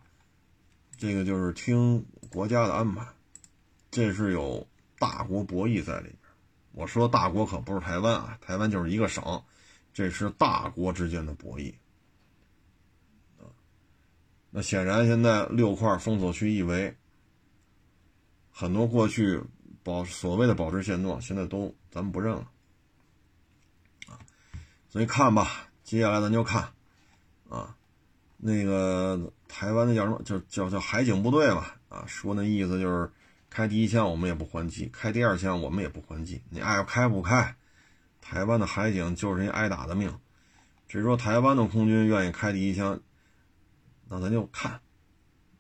[0.98, 3.06] 这个就是听国家的安排，
[3.92, 4.66] 这是有。
[5.02, 6.18] 大国博弈在里边，
[6.74, 9.42] 我说大国可不是台湾啊，台湾就是一个省，
[9.94, 11.74] 这是大国之间的博弈
[14.52, 16.96] 那显然现在六块封锁区一围，
[18.52, 19.42] 很多过去
[19.84, 22.48] 保所谓的保持现状，现在都咱们不认了
[24.08, 24.20] 啊。
[24.90, 26.70] 所以看吧，接下来咱就看
[27.50, 27.76] 啊，
[28.38, 30.22] 那个台湾的叫什么？
[30.24, 31.78] 叫叫叫海警部队吧？
[31.90, 33.10] 啊，说那意思就是。
[33.52, 36.40] 开第一枪我们也不还击，开第二枪我们也不还击。
[36.52, 37.56] 你爱开不开，
[38.22, 40.16] 台湾的海警就是人挨打的命。
[40.88, 43.00] 至于说台湾的空军愿意开第一枪，
[44.10, 44.82] 那咱就看。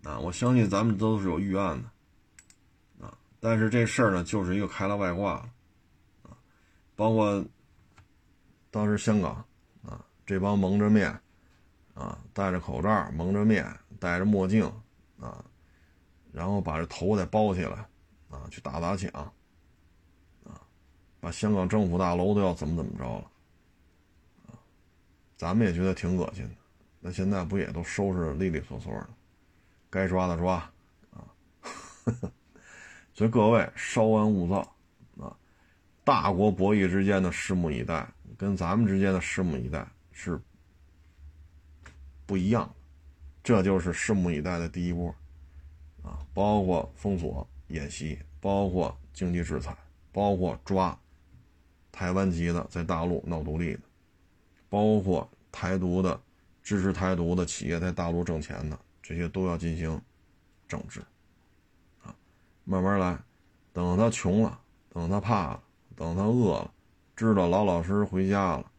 [0.04, 3.06] 啊，我相信咱们都是有预案的。
[3.06, 5.50] 啊，但是这事儿呢，就是一个开了外挂了。
[6.24, 6.36] 啊，
[6.96, 7.46] 包括
[8.72, 9.46] 当时香港，
[9.86, 11.10] 啊，这帮蒙着面，
[11.94, 13.66] 啊，戴着口罩，蒙着面，
[14.00, 14.66] 戴着墨镜，
[15.20, 15.44] 啊。
[16.32, 17.90] 然后把这头再包起来，
[18.30, 19.10] 啊，去打砸抢，
[20.44, 20.62] 啊，
[21.20, 23.32] 把香港政府大楼都要怎么怎么着了，
[24.48, 24.54] 啊，
[25.36, 26.52] 咱们也觉得挺恶心的。
[27.00, 29.10] 那现在不也都收拾利利索索的，
[29.90, 30.56] 该抓的抓，
[31.12, 31.24] 啊，
[33.14, 34.76] 所以各位稍安勿躁，
[35.20, 35.36] 啊，
[36.04, 40.40] 大国博弈之间的拭目以待，跟咱们之间的拭目以待是
[42.26, 42.76] 不一样的，
[43.44, 45.14] 这就是拭目以待的第一波。
[46.02, 49.76] 啊，包括封锁演习，包括经济制裁，
[50.14, 50.98] 包括抓
[51.92, 53.82] 台湾籍的在大陆闹独立的，
[54.70, 56.18] 包括台独的
[56.70, 60.00] 支持台独的企业在大陆挣钱的，这些都要进行
[60.68, 61.00] 整治。
[62.04, 62.14] 啊，
[62.64, 63.18] 慢慢来，
[63.74, 65.64] 等他穷了，等他怕了，
[65.96, 66.72] 等他饿了，
[67.16, 68.72] 知道老老实实回家了，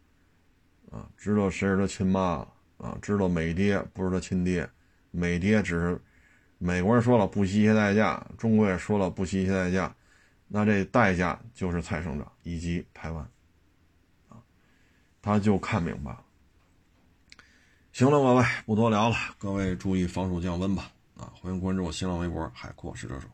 [0.93, 4.70] 啊，知道谁是他亲妈了，啊，知道美爹不是他亲爹，
[5.11, 6.01] 美爹只是。
[6.62, 9.93] 美国人说了不惜一切代价，中国也说了不惜一切代价，
[10.47, 13.28] 那这代价就是蔡省长以及台湾，
[14.28, 14.36] 啊，
[15.20, 16.24] 他就看明白了。
[17.93, 23.26] 行了，各位不多聊了，各位注意防暑降温吧，啊，欢迎关注我新浪微博海阔试车手。